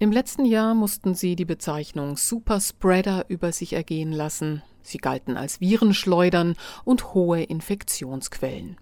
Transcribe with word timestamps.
Im 0.00 0.12
letzten 0.12 0.44
Jahr 0.44 0.74
mussten 0.74 1.16
sie 1.16 1.34
die 1.34 1.44
Bezeichnung 1.44 2.16
Superspreader 2.16 3.24
über 3.26 3.50
sich 3.50 3.72
ergehen 3.72 4.12
lassen. 4.12 4.62
Sie 4.80 4.98
galten 4.98 5.36
als 5.36 5.60
Virenschleudern 5.60 6.54
und 6.84 7.14
hohe 7.14 7.42
Infektionsquellen. 7.42 8.76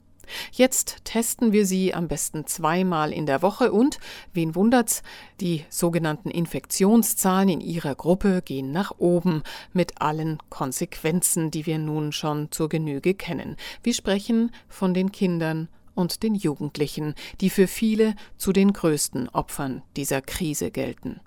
Jetzt 0.53 1.05
testen 1.05 1.53
wir 1.53 1.65
sie 1.65 1.95
am 1.95 2.07
besten 2.07 2.47
zweimal 2.47 3.13
in 3.13 3.25
der 3.25 3.41
Woche 3.41 3.73
und, 3.73 3.99
wen 4.35 4.55
wundert's, 4.55 5.03
die 5.41 5.65
sogenannten 5.71 6.31
Infektionszahlen 6.31 7.49
in 7.49 7.61
ihrer 7.63 7.95
Gruppe 7.95 8.43
gehen 8.43 8.71
nach 8.71 8.93
oben 8.99 9.43
mit 9.73 10.03
allen 10.03 10.37
Konsequenzen, 10.51 11.51
die 11.51 11.65
wir 11.65 11.79
nun 11.79 12.13
schon 12.13 12.51
zur 12.51 12.69
Genüge 12.69 13.15
kennen. 13.15 13.57
Wir 13.83 13.95
sprechen 13.95 14.51
von 14.69 14.93
den 14.93 15.13
Kindern 15.13 15.69
und 15.97 16.23
den 16.23 16.37
Jugendlichen, 16.37 17.15
die 17.41 17.51
für 17.51 17.67
viele 17.67 18.15
zu 18.37 18.53
den 18.53 18.73
größten 18.73 19.29
Opfern 19.31 19.83
dieser 19.97 20.23
Krise 20.23 20.71
gelten. 20.71 21.21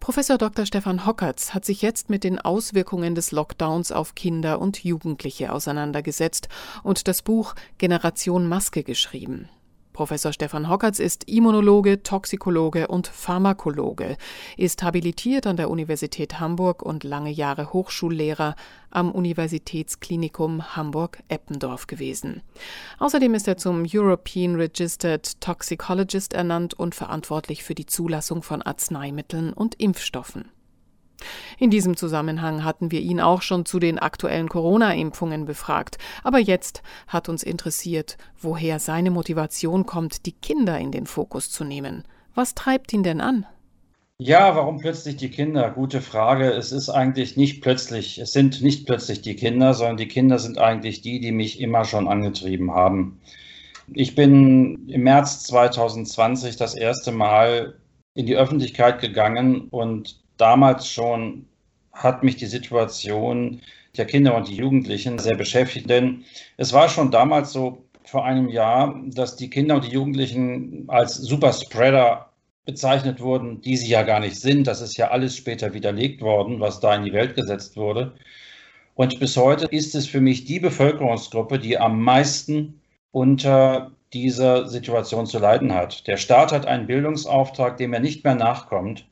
Professor 0.00 0.38
Dr. 0.38 0.66
Stefan 0.66 1.06
Hockertz 1.06 1.54
hat 1.54 1.64
sich 1.64 1.82
jetzt 1.82 2.10
mit 2.10 2.24
den 2.24 2.38
Auswirkungen 2.38 3.14
des 3.14 3.30
Lockdowns 3.30 3.92
auf 3.92 4.14
Kinder 4.14 4.60
und 4.60 4.82
Jugendliche 4.82 5.52
auseinandergesetzt 5.52 6.48
und 6.82 7.06
das 7.06 7.22
Buch 7.22 7.54
Generation 7.78 8.48
Maske 8.48 8.82
geschrieben. 8.82 9.48
Professor 10.02 10.32
Stefan 10.32 10.68
Hockertz 10.68 10.98
ist 10.98 11.28
Immunologe, 11.28 12.02
Toxikologe 12.02 12.88
und 12.88 13.06
Pharmakologe, 13.06 14.16
ist 14.56 14.82
habilitiert 14.82 15.46
an 15.46 15.56
der 15.56 15.70
Universität 15.70 16.40
Hamburg 16.40 16.82
und 16.82 17.04
lange 17.04 17.30
Jahre 17.30 17.72
Hochschullehrer 17.72 18.56
am 18.90 19.12
Universitätsklinikum 19.12 20.74
Hamburg-Eppendorf 20.74 21.86
gewesen. 21.86 22.42
Außerdem 22.98 23.32
ist 23.34 23.46
er 23.46 23.58
zum 23.58 23.86
European 23.88 24.56
Registered 24.56 25.40
Toxicologist 25.40 26.32
ernannt 26.32 26.74
und 26.74 26.96
verantwortlich 26.96 27.62
für 27.62 27.76
die 27.76 27.86
Zulassung 27.86 28.42
von 28.42 28.60
Arzneimitteln 28.60 29.52
und 29.52 29.76
Impfstoffen. 29.76 30.46
In 31.58 31.70
diesem 31.70 31.96
Zusammenhang 31.96 32.64
hatten 32.64 32.90
wir 32.90 33.00
ihn 33.00 33.20
auch 33.20 33.42
schon 33.42 33.64
zu 33.64 33.78
den 33.78 33.98
aktuellen 33.98 34.48
Corona-Impfungen 34.48 35.44
befragt. 35.44 35.98
Aber 36.22 36.38
jetzt 36.38 36.82
hat 37.06 37.28
uns 37.28 37.42
interessiert, 37.42 38.16
woher 38.40 38.78
seine 38.78 39.10
Motivation 39.10 39.86
kommt, 39.86 40.26
die 40.26 40.32
Kinder 40.32 40.78
in 40.78 40.92
den 40.92 41.06
Fokus 41.06 41.50
zu 41.50 41.64
nehmen. 41.64 42.04
Was 42.34 42.54
treibt 42.54 42.92
ihn 42.92 43.02
denn 43.02 43.20
an? 43.20 43.46
Ja, 44.24 44.54
warum 44.54 44.78
plötzlich 44.78 45.16
die 45.16 45.30
Kinder? 45.30 45.70
Gute 45.70 46.00
Frage. 46.00 46.50
Es 46.52 46.70
ist 46.70 46.88
eigentlich 46.88 47.36
nicht 47.36 47.60
plötzlich, 47.60 48.18
es 48.18 48.32
sind 48.32 48.62
nicht 48.62 48.86
plötzlich 48.86 49.20
die 49.20 49.34
Kinder, 49.34 49.74
sondern 49.74 49.96
die 49.96 50.06
Kinder 50.06 50.38
sind 50.38 50.58
eigentlich 50.58 51.02
die, 51.02 51.18
die 51.18 51.32
mich 51.32 51.60
immer 51.60 51.84
schon 51.84 52.06
angetrieben 52.06 52.70
haben. 52.70 53.20
Ich 53.92 54.14
bin 54.14 54.88
im 54.88 55.02
März 55.02 55.42
2020 55.44 56.56
das 56.56 56.74
erste 56.76 57.10
Mal 57.10 57.74
in 58.14 58.26
die 58.26 58.36
Öffentlichkeit 58.36 59.00
gegangen 59.00 59.68
und 59.70 60.21
damals 60.42 60.88
schon 60.88 61.46
hat 61.92 62.24
mich 62.24 62.36
die 62.36 62.46
Situation 62.46 63.60
der 63.96 64.06
Kinder 64.06 64.34
und 64.34 64.48
die 64.48 64.56
Jugendlichen 64.56 65.18
sehr 65.20 65.36
beschäftigt, 65.36 65.88
denn 65.88 66.24
es 66.56 66.72
war 66.72 66.88
schon 66.88 67.12
damals 67.12 67.52
so 67.52 67.84
vor 68.04 68.24
einem 68.24 68.48
Jahr, 68.48 69.00
dass 69.06 69.36
die 69.36 69.50
Kinder 69.50 69.76
und 69.76 69.84
die 69.84 69.92
Jugendlichen 69.92 70.84
als 70.88 71.14
Superspreader 71.14 72.30
bezeichnet 72.64 73.20
wurden, 73.20 73.60
die 73.60 73.76
sie 73.76 73.90
ja 73.90 74.02
gar 74.02 74.18
nicht 74.18 74.36
sind. 74.40 74.66
Das 74.66 74.80
ist 74.80 74.96
ja 74.96 75.10
alles 75.10 75.36
später 75.36 75.74
widerlegt 75.74 76.22
worden, 76.22 76.58
was 76.58 76.80
da 76.80 76.94
in 76.96 77.04
die 77.04 77.12
Welt 77.12 77.36
gesetzt 77.36 77.76
wurde. 77.76 78.12
Und 78.94 79.20
bis 79.20 79.36
heute 79.36 79.66
ist 79.66 79.94
es 79.94 80.06
für 80.06 80.20
mich 80.20 80.44
die 80.44 80.58
Bevölkerungsgruppe, 80.58 81.60
die 81.60 81.78
am 81.78 82.02
meisten 82.02 82.80
unter 83.12 83.92
dieser 84.12 84.68
Situation 84.68 85.26
zu 85.26 85.38
leiden 85.38 85.72
hat. 85.72 86.06
Der 86.08 86.16
Staat 86.16 86.52
hat 86.52 86.66
einen 86.66 86.86
Bildungsauftrag, 86.88 87.76
dem 87.76 87.92
er 87.92 88.00
nicht 88.00 88.24
mehr 88.24 88.34
nachkommt. 88.34 89.06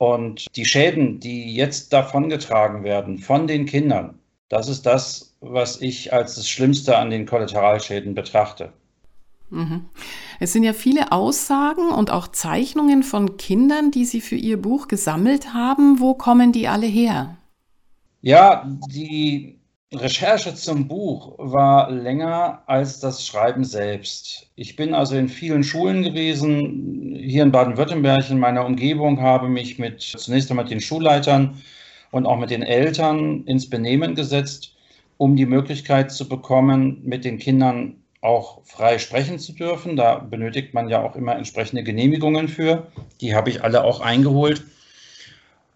Und 0.00 0.56
die 0.56 0.64
Schäden, 0.64 1.20
die 1.20 1.54
jetzt 1.54 1.92
davongetragen 1.92 2.84
werden 2.84 3.18
von 3.18 3.46
den 3.46 3.66
Kindern, 3.66 4.18
das 4.48 4.66
ist 4.66 4.86
das, 4.86 5.36
was 5.40 5.82
ich 5.82 6.10
als 6.10 6.36
das 6.36 6.48
Schlimmste 6.48 6.96
an 6.96 7.10
den 7.10 7.26
Kollateralschäden 7.26 8.14
betrachte. 8.14 8.72
Mhm. 9.50 9.90
Es 10.38 10.54
sind 10.54 10.62
ja 10.62 10.72
viele 10.72 11.12
Aussagen 11.12 11.90
und 11.90 12.10
auch 12.10 12.28
Zeichnungen 12.28 13.02
von 13.02 13.36
Kindern, 13.36 13.90
die 13.90 14.06
Sie 14.06 14.22
für 14.22 14.36
Ihr 14.36 14.56
Buch 14.56 14.88
gesammelt 14.88 15.52
haben. 15.52 16.00
Wo 16.00 16.14
kommen 16.14 16.52
die 16.52 16.66
alle 16.66 16.86
her? 16.86 17.36
Ja, 18.22 18.66
die 18.90 19.59
Recherche 19.92 20.54
zum 20.54 20.86
Buch 20.86 21.34
war 21.36 21.90
länger 21.90 22.62
als 22.66 23.00
das 23.00 23.26
Schreiben 23.26 23.64
selbst. 23.64 24.48
Ich 24.54 24.76
bin 24.76 24.94
also 24.94 25.16
in 25.16 25.28
vielen 25.28 25.64
Schulen 25.64 26.04
gewesen, 26.04 27.16
hier 27.20 27.42
in 27.42 27.50
Baden-Württemberg 27.50 28.30
in 28.30 28.38
meiner 28.38 28.64
Umgebung, 28.64 29.20
habe 29.20 29.48
mich 29.48 29.80
mit 29.80 30.00
zunächst 30.00 30.48
einmal 30.48 30.66
mit 30.66 30.70
den 30.70 30.80
Schulleitern 30.80 31.60
und 32.12 32.24
auch 32.24 32.38
mit 32.38 32.50
den 32.50 32.62
Eltern 32.62 33.42
ins 33.46 33.68
Benehmen 33.68 34.14
gesetzt, 34.14 34.76
um 35.16 35.34
die 35.34 35.46
Möglichkeit 35.46 36.12
zu 36.12 36.28
bekommen, 36.28 37.00
mit 37.02 37.24
den 37.24 37.38
Kindern 37.38 37.96
auch 38.20 38.64
frei 38.64 38.98
sprechen 38.98 39.40
zu 39.40 39.52
dürfen. 39.54 39.96
Da 39.96 40.18
benötigt 40.18 40.72
man 40.72 40.88
ja 40.88 41.02
auch 41.02 41.16
immer 41.16 41.34
entsprechende 41.34 41.82
Genehmigungen 41.82 42.46
für. 42.46 42.86
Die 43.20 43.34
habe 43.34 43.50
ich 43.50 43.64
alle 43.64 43.82
auch 43.82 44.00
eingeholt. 44.00 44.62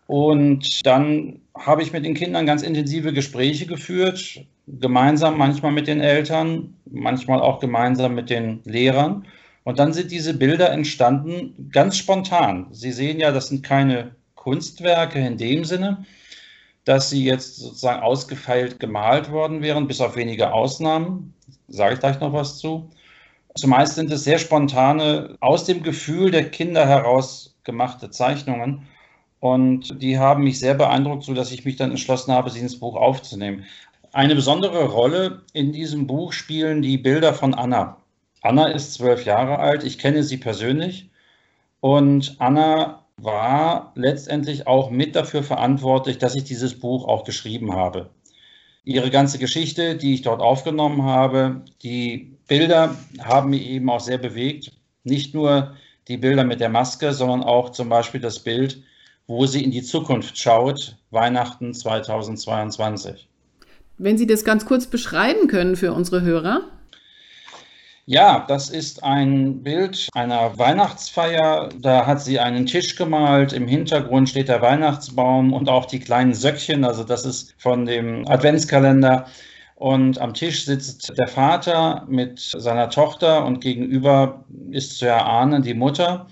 Und 0.07 0.87
dann 0.87 1.41
habe 1.57 1.83
ich 1.83 1.93
mit 1.93 2.05
den 2.05 2.15
Kindern 2.15 2.47
ganz 2.47 2.63
intensive 2.63 3.13
Gespräche 3.13 3.67
geführt, 3.67 4.45
gemeinsam 4.67 5.39
manchmal 5.39 5.73
mit 5.73 5.87
den 5.87 6.01
Eltern, 6.01 6.75
manchmal 6.87 7.41
auch 7.41 7.61
gemeinsam 7.61 8.15
mit 8.15 8.31
den 8.31 8.61
Lehrern. 8.65 9.27
Und 9.63 9.79
dann 9.79 9.93
sind 9.93 10.11
diese 10.11 10.35
Bilder 10.35 10.71
entstanden 10.71 11.71
ganz 11.73 11.97
spontan. 11.97 12.67
Sie 12.73 12.93
sehen 12.93 13.21
ja, 13.21 13.31
das 13.31 13.49
sind 13.49 13.63
keine 13.63 14.15
Kunstwerke 14.35 15.19
in 15.19 15.39
dem 15.39 15.65
Sinne, 15.65 16.05
dass 16.85 17.09
sie 17.09 17.25
jetzt 17.25 17.57
sozusagen 17.57 18.03
ausgefeilt 18.03 18.79
gemalt 18.79 19.31
worden 19.31 19.63
wären, 19.63 19.87
bis 19.87 20.01
auf 20.01 20.17
wenige 20.17 20.53
Ausnahmen. 20.53 21.33
Sage 21.69 21.95
ich 21.95 22.01
gleich 22.01 22.21
noch 22.21 22.33
was 22.33 22.59
zu. 22.59 22.91
Zumeist 23.55 23.95
sind 23.95 24.11
es 24.11 24.25
sehr 24.25 24.39
spontane, 24.39 25.37
aus 25.41 25.65
dem 25.65 25.83
Gefühl 25.83 26.31
der 26.31 26.51
Kinder 26.51 26.87
heraus 26.87 27.57
gemachte 27.63 28.11
Zeichnungen. 28.11 28.83
Und 29.45 30.01
die 30.01 30.19
haben 30.19 30.43
mich 30.43 30.59
sehr 30.59 30.73
beeindruckt, 30.73 31.25
sodass 31.25 31.53
ich 31.53 31.67
mich 31.67 31.77
dann 31.77 31.91
entschlossen 31.91 32.33
habe, 32.33 32.49
sie 32.49 32.61
ins 32.61 32.79
Buch 32.79 32.97
aufzunehmen. 32.97 33.67
Eine 34.11 34.35
besondere 34.35 34.87
Rolle 34.87 35.43
in 35.53 35.71
diesem 35.71 36.07
Buch 36.07 36.33
spielen 36.33 36.81
die 36.81 36.97
Bilder 36.97 37.35
von 37.35 37.53
Anna. 37.53 37.99
Anna 38.41 38.69
ist 38.69 38.95
zwölf 38.95 39.27
Jahre 39.27 39.59
alt, 39.59 39.85
ich 39.85 39.99
kenne 39.99 40.23
sie 40.23 40.39
persönlich 40.39 41.11
und 41.81 42.37
Anna 42.39 43.05
war 43.19 43.93
letztendlich 43.97 44.67
auch 44.67 44.89
mit 44.89 45.15
dafür 45.15 45.43
verantwortlich, 45.43 46.17
dass 46.17 46.37
ich 46.37 46.45
dieses 46.45 46.81
Buch 46.81 47.07
auch 47.07 47.25
geschrieben 47.25 47.75
habe. 47.75 48.09
Ihre 48.83 49.11
ganze 49.11 49.39
Geschichte, 49.39 49.95
die 49.95 50.15
ich 50.15 50.23
dort 50.23 50.41
aufgenommen 50.41 51.03
habe, 51.03 51.67
die 51.83 52.35
Bilder 52.49 52.97
haben 53.23 53.51
mich 53.51 53.67
eben 53.67 53.91
auch 53.91 54.01
sehr 54.01 54.17
bewegt. 54.17 54.73
Nicht 55.03 55.35
nur 55.35 55.75
die 56.09 56.17
Bilder 56.17 56.45
mit 56.45 56.61
der 56.61 56.71
Maske, 56.71 57.13
sondern 57.13 57.43
auch 57.43 57.69
zum 57.73 57.91
Beispiel 57.91 58.23
das 58.23 58.39
Bild, 58.39 58.83
wo 59.27 59.47
sie 59.47 59.65
in 59.65 59.71
die 59.71 59.83
Zukunft 59.83 60.39
schaut, 60.39 60.97
Weihnachten 61.11 61.73
2022. 61.73 63.29
Wenn 63.97 64.19
Sie 64.19 64.27
das 64.27 64.45
ganz 64.45 64.67
kurz 64.67 64.87
beschreiben 64.87 65.47
können 65.47 65.77
für 65.77 65.93
unsere 65.93 66.23
Hörer. 66.23 66.63
Ja, 68.07 68.45
das 68.49 68.69
ist 68.69 69.03
ein 69.03 69.63
Bild 69.63 70.09
einer 70.13 70.59
Weihnachtsfeier. 70.59 71.71
Da 71.81 72.05
hat 72.05 72.21
sie 72.21 72.39
einen 72.39 72.67
Tisch 72.67 72.97
gemalt. 72.97 73.55
Im 73.55 73.67
Hintergrund 73.67 74.29
steht 74.29 74.49
der 74.49 74.61
Weihnachtsbaum 74.61 75.55
und 75.55 75.71
auch 75.71 75.87
die 75.87 76.01
kleinen 76.01 76.35
Söckchen. 76.35 76.85
Also 76.85 77.03
das 77.03 77.25
ist 77.25 77.55
von 77.57 77.87
dem 77.87 78.29
Adventskalender. 78.29 79.27
Und 79.77 80.19
am 80.19 80.35
Tisch 80.35 80.67
sitzt 80.67 81.17
der 81.17 81.29
Vater 81.29 82.05
mit 82.07 82.41
seiner 82.41 82.91
Tochter 82.91 83.45
und 83.45 83.61
gegenüber 83.61 84.45
ist 84.71 84.99
zu 84.99 85.07
erahnen 85.07 85.63
die 85.63 85.75
Mutter. 85.75 86.27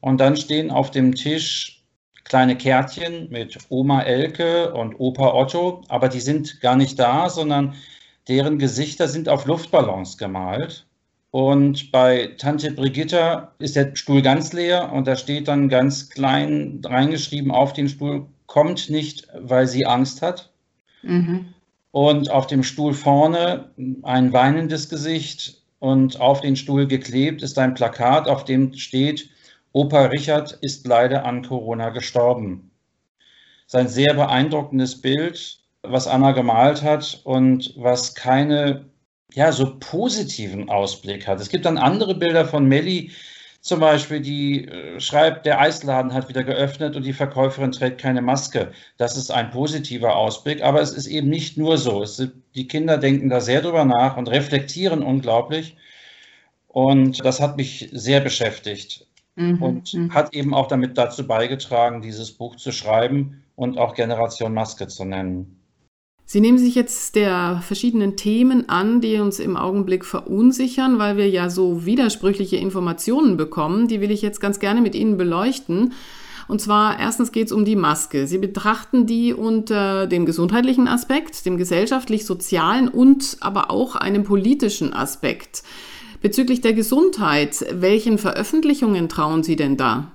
Und 0.00 0.20
dann 0.20 0.36
stehen 0.36 0.70
auf 0.70 0.92
dem 0.92 1.16
Tisch 1.16 1.77
kleine 2.28 2.56
Kärtchen 2.56 3.28
mit 3.30 3.58
Oma 3.68 4.02
Elke 4.02 4.72
und 4.74 4.94
Opa 4.98 5.34
Otto, 5.34 5.82
aber 5.88 6.08
die 6.08 6.20
sind 6.20 6.60
gar 6.60 6.76
nicht 6.76 6.98
da, 6.98 7.28
sondern 7.30 7.74
deren 8.28 8.58
Gesichter 8.58 9.08
sind 9.08 9.28
auf 9.28 9.46
Luftballons 9.46 10.18
gemalt. 10.18 10.86
Und 11.30 11.92
bei 11.92 12.34
Tante 12.38 12.70
Brigitta 12.72 13.52
ist 13.58 13.76
der 13.76 13.94
Stuhl 13.94 14.22
ganz 14.22 14.52
leer 14.52 14.92
und 14.92 15.06
da 15.06 15.16
steht 15.16 15.48
dann 15.48 15.68
ganz 15.68 16.08
klein 16.08 16.80
reingeschrieben 16.84 17.50
auf 17.50 17.72
den 17.72 17.88
Stuhl, 17.88 18.26
kommt 18.46 18.88
nicht, 18.88 19.28
weil 19.34 19.66
sie 19.66 19.84
Angst 19.84 20.22
hat. 20.22 20.50
Mhm. 21.02 21.54
Und 21.90 22.30
auf 22.30 22.46
dem 22.46 22.62
Stuhl 22.62 22.94
vorne 22.94 23.70
ein 24.02 24.32
weinendes 24.32 24.88
Gesicht 24.88 25.62
und 25.78 26.20
auf 26.20 26.40
den 26.40 26.56
Stuhl 26.56 26.86
geklebt 26.86 27.42
ist 27.42 27.58
ein 27.58 27.74
Plakat, 27.74 28.28
auf 28.28 28.44
dem 28.44 28.74
steht, 28.74 29.28
Opa 29.78 30.06
Richard 30.06 30.58
ist 30.60 30.88
leider 30.88 31.24
an 31.24 31.46
Corona 31.46 31.90
gestorben. 31.90 32.72
Sein 33.68 33.86
sehr 33.86 34.12
beeindruckendes 34.12 35.00
Bild, 35.00 35.60
was 35.82 36.08
Anna 36.08 36.32
gemalt 36.32 36.82
hat 36.82 37.20
und 37.22 37.74
was 37.76 38.16
keine 38.16 38.86
ja, 39.32 39.52
so 39.52 39.78
positiven 39.78 40.68
Ausblick 40.68 41.28
hat. 41.28 41.38
Es 41.40 41.48
gibt 41.48 41.64
dann 41.64 41.78
andere 41.78 42.16
Bilder 42.16 42.44
von 42.44 42.66
Melli, 42.66 43.12
zum 43.60 43.78
Beispiel, 43.78 44.20
die 44.20 44.66
äh, 44.66 44.98
schreibt, 44.98 45.46
der 45.46 45.60
Eisladen 45.60 46.12
hat 46.12 46.28
wieder 46.28 46.42
geöffnet 46.42 46.96
und 46.96 47.04
die 47.04 47.12
Verkäuferin 47.12 47.70
trägt 47.70 48.00
keine 48.00 48.20
Maske. 48.20 48.72
Das 48.96 49.16
ist 49.16 49.30
ein 49.30 49.52
positiver 49.52 50.16
Ausblick, 50.16 50.60
aber 50.60 50.80
es 50.80 50.90
ist 50.90 51.06
eben 51.06 51.28
nicht 51.28 51.56
nur 51.56 51.78
so. 51.78 52.02
Es, 52.02 52.20
die 52.56 52.66
Kinder 52.66 52.98
denken 52.98 53.28
da 53.28 53.40
sehr 53.40 53.62
drüber 53.62 53.84
nach 53.84 54.16
und 54.16 54.28
reflektieren 54.28 55.04
unglaublich. 55.04 55.76
Und 56.66 57.24
das 57.24 57.40
hat 57.40 57.56
mich 57.56 57.90
sehr 57.92 58.20
beschäftigt 58.20 59.07
mhm. 59.38 59.62
und 59.62 59.94
mhm. 59.94 60.14
hat 60.14 60.34
eben 60.34 60.52
auch 60.52 60.66
damit 60.66 60.98
dazu 60.98 61.26
beigetragen, 61.26 62.02
dieses 62.02 62.32
Buch 62.32 62.56
zu 62.56 62.72
schreiben 62.72 63.42
und 63.56 63.78
auch 63.78 63.94
Generation 63.94 64.52
Maske 64.52 64.88
zu 64.88 65.04
nennen. 65.04 65.54
Sie 66.30 66.42
nehmen 66.42 66.58
sich 66.58 66.74
jetzt 66.74 67.14
der 67.16 67.62
verschiedenen 67.66 68.18
Themen 68.18 68.68
an, 68.68 69.00
die 69.00 69.16
uns 69.16 69.38
im 69.38 69.56
Augenblick 69.56 70.04
verunsichern, 70.04 70.98
weil 70.98 71.16
wir 71.16 71.30
ja 71.30 71.48
so 71.48 71.86
widersprüchliche 71.86 72.58
Informationen 72.58 73.38
bekommen. 73.38 73.88
Die 73.88 74.02
will 74.02 74.10
ich 74.10 74.20
jetzt 74.20 74.38
ganz 74.38 74.58
gerne 74.58 74.82
mit 74.82 74.94
Ihnen 74.94 75.16
beleuchten. 75.16 75.94
Und 76.46 76.60
zwar 76.60 77.00
erstens 77.00 77.32
geht 77.32 77.46
es 77.46 77.52
um 77.52 77.64
die 77.64 77.76
Maske. 77.76 78.26
Sie 78.26 78.36
betrachten 78.36 79.06
die 79.06 79.32
unter 79.32 80.06
dem 80.06 80.26
gesundheitlichen 80.26 80.86
Aspekt, 80.86 81.46
dem 81.46 81.56
gesellschaftlich-sozialen 81.56 82.88
und 82.88 83.38
aber 83.40 83.70
auch 83.70 83.96
einem 83.96 84.24
politischen 84.24 84.92
Aspekt. 84.92 85.62
Bezüglich 86.20 86.60
der 86.60 86.72
Gesundheit, 86.72 87.64
welchen 87.70 88.18
Veröffentlichungen 88.18 89.08
trauen 89.08 89.44
Sie 89.44 89.54
denn 89.54 89.76
da? 89.76 90.10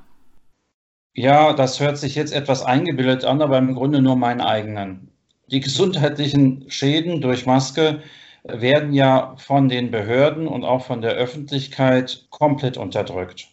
Ja, 1.15 1.53
das 1.53 1.79
hört 1.79 1.97
sich 1.97 2.15
jetzt 2.15 2.33
etwas 2.33 2.63
eingebildet 2.63 3.23
an, 3.23 3.41
aber 3.41 3.57
im 3.57 3.73
Grunde 3.73 4.01
nur 4.01 4.15
meinen 4.15 4.41
eigenen. 4.41 5.11
Die 5.47 5.59
gesundheitlichen 5.61 6.65
Schäden 6.69 7.21
durch 7.21 7.45
Maske 7.45 8.01
werden 8.43 8.91
ja 8.91 9.35
von 9.37 9.69
den 9.69 9.91
Behörden 9.91 10.47
und 10.47 10.65
auch 10.65 10.85
von 10.85 11.01
der 11.01 11.11
Öffentlichkeit 11.11 12.25
komplett 12.29 12.77
unterdrückt. 12.77 13.47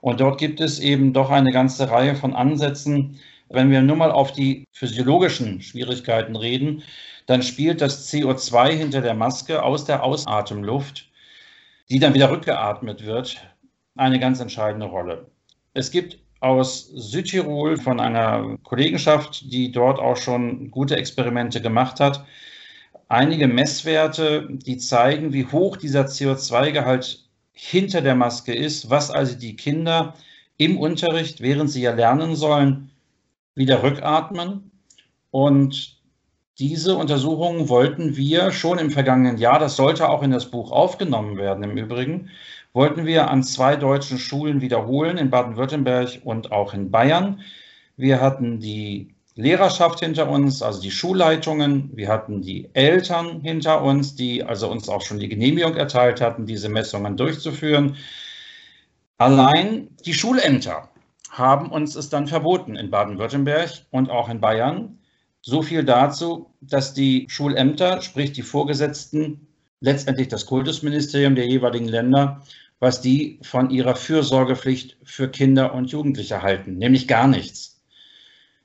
Und 0.00 0.20
dort 0.20 0.38
gibt 0.38 0.60
es 0.60 0.80
eben 0.80 1.12
doch 1.12 1.30
eine 1.30 1.50
ganze 1.50 1.90
Reihe 1.90 2.14
von 2.14 2.34
Ansätzen. 2.34 3.18
Wenn 3.48 3.70
wir 3.70 3.82
nur 3.82 3.96
mal 3.96 4.10
auf 4.10 4.32
die 4.32 4.64
physiologischen 4.72 5.60
Schwierigkeiten 5.60 6.36
reden, 6.36 6.82
dann 7.26 7.42
spielt 7.42 7.80
das 7.80 8.10
CO2 8.10 8.70
hinter 8.70 9.00
der 9.00 9.14
Maske 9.14 9.62
aus 9.62 9.84
der 9.84 10.02
Ausatemluft, 10.02 11.08
die 11.90 11.98
dann 11.98 12.14
wieder 12.14 12.30
rückgeatmet 12.30 13.04
wird, 13.04 13.36
eine 13.96 14.18
ganz 14.18 14.40
entscheidende 14.40 14.86
Rolle. 14.86 15.26
Es 15.74 15.90
gibt 15.90 16.18
aus 16.40 16.88
Südtirol 16.88 17.76
von 17.76 18.00
einer 18.00 18.58
Kollegenschaft, 18.62 19.50
die 19.50 19.72
dort 19.72 19.98
auch 19.98 20.16
schon 20.16 20.70
gute 20.70 20.96
Experimente 20.96 21.60
gemacht 21.62 22.00
hat. 22.00 22.24
Einige 23.08 23.48
Messwerte, 23.48 24.48
die 24.50 24.76
zeigen, 24.76 25.32
wie 25.32 25.46
hoch 25.46 25.76
dieser 25.76 26.02
CO2-Gehalt 26.04 27.28
hinter 27.52 28.02
der 28.02 28.14
Maske 28.14 28.54
ist, 28.54 28.90
was 28.90 29.10
also 29.10 29.38
die 29.38 29.56
Kinder 29.56 30.14
im 30.56 30.78
Unterricht, 30.78 31.40
während 31.40 31.70
sie 31.70 31.82
ja 31.82 31.92
lernen 31.92 32.36
sollen, 32.36 32.90
wieder 33.54 33.82
rückatmen. 33.82 34.70
Und 35.30 35.93
diese 36.58 36.94
Untersuchungen 36.96 37.68
wollten 37.68 38.16
wir 38.16 38.52
schon 38.52 38.78
im 38.78 38.90
vergangenen 38.90 39.38
Jahr, 39.38 39.58
das 39.58 39.76
sollte 39.76 40.08
auch 40.08 40.22
in 40.22 40.30
das 40.30 40.50
Buch 40.50 40.70
aufgenommen 40.70 41.36
werden 41.36 41.64
im 41.64 41.76
Übrigen, 41.76 42.30
wollten 42.72 43.06
wir 43.06 43.28
an 43.30 43.42
zwei 43.42 43.76
deutschen 43.76 44.18
Schulen 44.18 44.60
wiederholen, 44.60 45.16
in 45.18 45.30
Baden-Württemberg 45.30 46.20
und 46.24 46.52
auch 46.52 46.74
in 46.74 46.90
Bayern. 46.90 47.40
Wir 47.96 48.20
hatten 48.20 48.60
die 48.60 49.14
Lehrerschaft 49.36 50.00
hinter 50.00 50.28
uns, 50.28 50.62
also 50.62 50.80
die 50.80 50.92
Schulleitungen. 50.92 51.90
Wir 51.94 52.08
hatten 52.08 52.40
die 52.40 52.70
Eltern 52.74 53.40
hinter 53.40 53.82
uns, 53.82 54.14
die 54.14 54.44
also 54.44 54.70
uns 54.70 54.88
auch 54.88 55.02
schon 55.02 55.18
die 55.18 55.28
Genehmigung 55.28 55.76
erteilt 55.76 56.20
hatten, 56.20 56.46
diese 56.46 56.68
Messungen 56.68 57.16
durchzuführen. 57.16 57.96
Allein 59.18 59.88
die 60.04 60.14
Schulämter 60.14 60.88
haben 61.30 61.70
uns 61.70 61.96
es 61.96 62.10
dann 62.10 62.28
verboten 62.28 62.76
in 62.76 62.90
Baden-Württemberg 62.90 63.70
und 63.90 64.10
auch 64.10 64.28
in 64.28 64.40
Bayern. 64.40 64.98
So 65.46 65.60
viel 65.60 65.84
dazu, 65.84 66.46
dass 66.62 66.94
die 66.94 67.26
Schulämter, 67.28 68.00
sprich 68.00 68.32
die 68.32 68.40
Vorgesetzten, 68.40 69.46
letztendlich 69.80 70.28
das 70.28 70.46
Kultusministerium 70.46 71.34
der 71.34 71.46
jeweiligen 71.46 71.86
Länder, 71.86 72.40
was 72.78 73.02
die 73.02 73.40
von 73.42 73.68
ihrer 73.68 73.94
Fürsorgepflicht 73.94 74.96
für 75.04 75.28
Kinder 75.28 75.74
und 75.74 75.90
Jugendliche 75.90 76.40
halten, 76.40 76.78
nämlich 76.78 77.06
gar 77.08 77.28
nichts. 77.28 77.82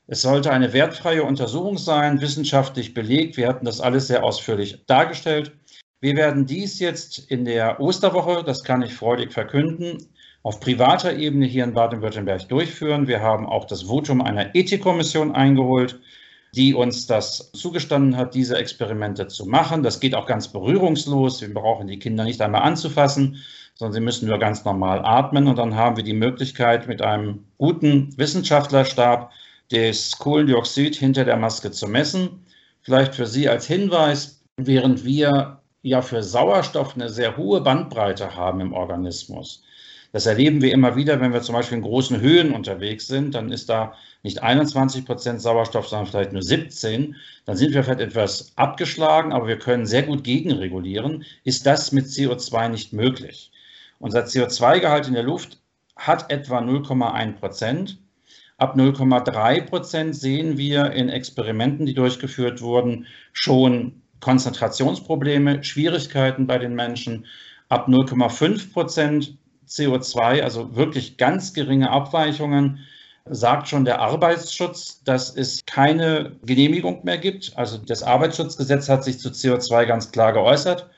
Es 0.08 0.22
sollte 0.22 0.52
eine 0.52 0.72
wertfreie 0.72 1.24
Untersuchung 1.24 1.78
sein, 1.78 2.22
wissenschaftlich 2.22 2.94
belegt. 2.94 3.36
Wir 3.36 3.50
hatten 3.50 3.66
das 3.66 3.82
alles 3.82 4.08
sehr 4.08 4.24
ausführlich 4.24 4.82
dargestellt. 4.88 5.52
Wir 6.00 6.16
werden 6.16 6.46
dies 6.46 6.80
jetzt 6.80 7.30
in 7.30 7.44
der 7.44 7.82
Osterwoche, 7.82 8.42
das 8.46 8.64
kann 8.64 8.84
ich 8.84 8.94
freudig 8.94 9.34
verkünden, 9.34 10.08
auf 10.44 10.62
privater 10.62 11.14
Ebene 11.18 11.46
hier 11.46 11.66
in 11.66 11.74
Baden-Württemberg 11.74 12.48
durchführen. 12.48 13.10
Wir 13.10 13.20
haben 13.20 13.46
auch 13.46 13.66
das 13.66 13.82
Votum 13.84 14.22
einer 14.22 14.56
Ethikkommission 14.56 15.36
eingeholt, 15.36 16.00
die 16.56 16.74
uns 16.74 17.08
das 17.08 17.52
zugestanden 17.54 18.18
hat, 18.18 18.34
diese 18.34 18.58
Experimente 18.58 19.28
zu 19.28 19.46
machen. 19.46 19.84
Das 19.84 20.00
geht 20.00 20.16
auch 20.16 20.26
ganz 20.26 20.48
berührungslos. 20.48 21.42
Wir 21.42 21.54
brauchen 21.54 21.88
die 21.88 22.00
Kinder 22.00 22.24
nicht 22.24 22.42
einmal 22.42 22.62
anzufassen 22.62 23.38
sondern 23.80 23.94
sie 23.94 24.02
müssen 24.02 24.28
nur 24.28 24.40
ganz 24.40 24.66
normal 24.66 25.00
atmen. 25.06 25.48
Und 25.48 25.58
dann 25.58 25.74
haben 25.74 25.96
wir 25.96 26.04
die 26.04 26.14
Möglichkeit, 26.14 26.88
mit 26.88 27.02
einem 27.02 27.46
guten 27.58 28.16
Wissenschaftlerstab 28.18 29.32
das 29.72 30.18
Kohlendioxid 30.20 30.96
hinter 30.98 31.24
der 31.24 31.38
Maske 31.38 31.72
zu 31.72 31.88
messen. 31.88 32.46
Vielleicht 32.82 33.16
für 33.16 33.26
Sie 33.26 33.48
als 33.48 33.66
Hinweis, 33.68 34.44
während 34.58 35.06
wir 35.06 35.62
ja 35.82 36.02
für 36.02 36.24
Sauerstoff 36.24 36.96
eine 36.96 37.08
sehr 37.08 37.38
hohe 37.38 37.62
Bandbreite 37.62 38.36
haben 38.36 38.60
im 38.60 38.74
Organismus. 38.74 39.64
Das 40.12 40.26
erleben 40.26 40.62
wir 40.62 40.74
immer 40.74 40.96
wieder, 40.96 41.22
wenn 41.22 41.34
wir 41.34 41.42
zum 41.42 41.54
Beispiel 41.54 41.78
in 41.78 41.84
großen 41.84 42.20
Höhen 42.20 42.52
unterwegs 42.52 43.08
sind, 43.08 43.36
dann 43.36 43.52
ist 43.52 43.70
da 43.70 43.94
nicht 44.24 44.42
21 44.42 45.06
Prozent 45.06 45.42
Sauerstoff, 45.42 45.88
sondern 45.88 46.08
vielleicht 46.08 46.34
nur 46.34 46.42
17. 46.42 47.16
Dann 47.46 47.58
sind 47.58 47.74
wir 47.74 47.84
vielleicht 47.84 48.02
etwas 48.02 48.52
abgeschlagen, 48.56 49.32
aber 49.32 49.48
wir 49.48 49.60
können 49.60 49.86
sehr 49.86 50.04
gut 50.04 50.24
gegenregulieren. 50.24 51.26
Ist 51.44 51.66
das 51.66 51.92
mit 51.92 52.08
CO2 52.08 52.70
nicht 52.70 52.92
möglich? 52.92 53.52
Unser 54.00 54.26
CO2-Gehalt 54.26 55.08
in 55.08 55.14
der 55.14 55.24
Luft 55.24 55.60
hat 55.96 56.32
etwa 56.32 56.60
0,1 56.60 57.34
Prozent. 57.34 58.00
Ab 58.58 58.76
0,3 58.76 59.62
Prozent 59.62 60.16
sehen 60.16 60.58
wir 60.58 60.92
in 60.92 61.10
Experimenten, 61.10 61.86
die 61.86 61.94
durchgeführt 61.94 62.62
wurden, 62.62 63.06
schon 63.32 64.02
Konzentrationsprobleme, 64.20 65.64
Schwierigkeiten 65.64 66.48
bei 66.48 66.58
den 66.58 66.76
Menschen. 66.76 67.26
Ab 67.70 67.88
0,5 67.88 68.74
Prozent 68.74 69.38
CO2, 69.70 70.42
also 70.42 70.76
wirklich 70.76 71.18
ganz 71.18 71.54
geringe 71.54 71.90
Abweichungen, 71.90 72.80
sagt 73.30 73.68
schon 73.68 73.86
der 73.86 74.00
Arbeitsschutz, 74.00 75.04
dass 75.04 75.36
es 75.36 75.66
keine 75.66 76.38
Genehmigung 76.44 77.04
mehr 77.04 77.18
gibt. 77.18 77.54
Also 77.56 77.78
das 77.78 78.04
Arbeitsschutzgesetz 78.04 78.90
hat 78.90 79.04
sich 79.04 79.20
zu 79.20 79.30
CO2 79.30 79.86
ganz 79.86 80.12
klar 80.12 80.34
geäußert. 80.34 80.90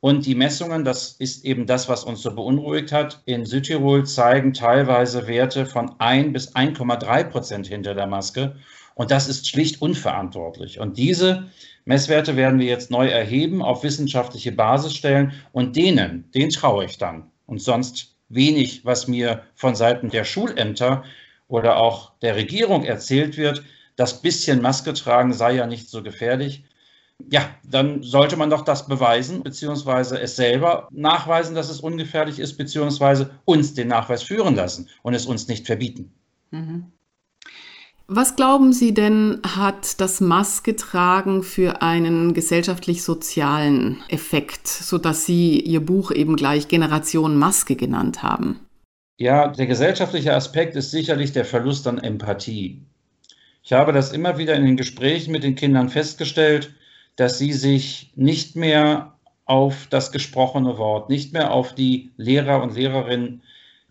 Und 0.00 0.26
die 0.26 0.34
Messungen, 0.34 0.84
das 0.84 1.12
ist 1.12 1.46
eben 1.46 1.64
das, 1.64 1.88
was 1.88 2.04
uns 2.04 2.20
so 2.20 2.34
beunruhigt 2.34 2.92
hat, 2.92 3.22
in 3.24 3.46
Südtirol 3.46 4.04
zeigen 4.04 4.52
teilweise 4.52 5.26
Werte 5.26 5.64
von 5.64 5.98
1 5.98 6.34
bis 6.34 6.54
1,3 6.54 7.24
Prozent 7.24 7.66
hinter 7.66 7.94
der 7.94 8.06
Maske. 8.06 8.56
Und 8.94 9.10
das 9.10 9.28
ist 9.28 9.48
schlicht 9.48 9.80
unverantwortlich. 9.80 10.78
Und 10.78 10.98
diese 10.98 11.46
Messwerte 11.86 12.36
werden 12.36 12.60
wir 12.60 12.66
jetzt 12.66 12.90
neu 12.90 13.08
erheben, 13.08 13.62
auf 13.62 13.82
wissenschaftliche 13.82 14.52
Basis 14.52 14.94
stellen. 14.94 15.32
Und 15.52 15.74
denen, 15.74 16.30
denen 16.32 16.50
traue 16.50 16.84
ich 16.84 16.98
dann. 16.98 17.30
Und 17.46 17.60
sonst 17.60 18.16
wenig, 18.28 18.84
was 18.84 19.08
mir 19.08 19.42
von 19.54 19.74
Seiten 19.74 20.10
der 20.10 20.24
Schulämter 20.24 21.04
oder 21.48 21.76
auch 21.76 22.12
der 22.22 22.36
Regierung 22.36 22.84
erzählt 22.84 23.36
wird, 23.36 23.62
das 23.96 24.22
bisschen 24.22 24.62
Maske 24.62 24.92
tragen 24.94 25.32
sei 25.32 25.54
ja 25.54 25.66
nicht 25.66 25.88
so 25.88 26.02
gefährlich 26.02 26.64
ja, 27.30 27.48
dann 27.64 28.02
sollte 28.02 28.36
man 28.36 28.50
doch 28.50 28.62
das 28.62 28.86
beweisen, 28.86 29.42
beziehungsweise 29.42 30.20
es 30.20 30.36
selber 30.36 30.88
nachweisen, 30.90 31.54
dass 31.54 31.70
es 31.70 31.80
ungefährlich 31.80 32.38
ist, 32.38 32.56
beziehungsweise 32.56 33.38
uns 33.44 33.74
den 33.74 33.88
Nachweis 33.88 34.22
führen 34.22 34.56
lassen 34.56 34.88
und 35.02 35.14
es 35.14 35.26
uns 35.26 35.48
nicht 35.48 35.66
verbieten. 35.66 36.12
Mhm. 36.50 36.92
Was 38.06 38.36
glauben 38.36 38.74
Sie 38.74 38.92
denn, 38.92 39.40
hat 39.46 39.98
das 39.98 40.20
Masketragen 40.20 41.42
für 41.42 41.80
einen 41.80 42.34
gesellschaftlich-sozialen 42.34 44.02
Effekt, 44.08 44.68
sodass 44.68 45.24
Sie 45.24 45.58
Ihr 45.60 45.80
Buch 45.80 46.10
eben 46.10 46.36
gleich 46.36 46.68
Generation 46.68 47.38
Maske 47.38 47.76
genannt 47.76 48.22
haben? 48.22 48.60
Ja, 49.16 49.48
der 49.48 49.66
gesellschaftliche 49.66 50.34
Aspekt 50.34 50.76
ist 50.76 50.90
sicherlich 50.90 51.32
der 51.32 51.46
Verlust 51.46 51.86
an 51.86 51.98
Empathie. 51.98 52.82
Ich 53.62 53.72
habe 53.72 53.94
das 53.94 54.12
immer 54.12 54.36
wieder 54.36 54.54
in 54.54 54.66
den 54.66 54.76
Gesprächen 54.76 55.32
mit 55.32 55.42
den 55.42 55.54
Kindern 55.54 55.88
festgestellt, 55.88 56.74
dass 57.16 57.38
sie 57.38 57.54
sich 57.54 58.12
nicht 58.16 58.54
mehr 58.54 59.14
auf 59.46 59.86
das 59.88 60.12
gesprochene 60.12 60.76
Wort, 60.76 61.08
nicht 61.08 61.32
mehr 61.32 61.52
auf 61.52 61.74
die 61.74 62.10
Lehrer 62.18 62.62
und 62.62 62.74
Lehrerinnen 62.74 63.42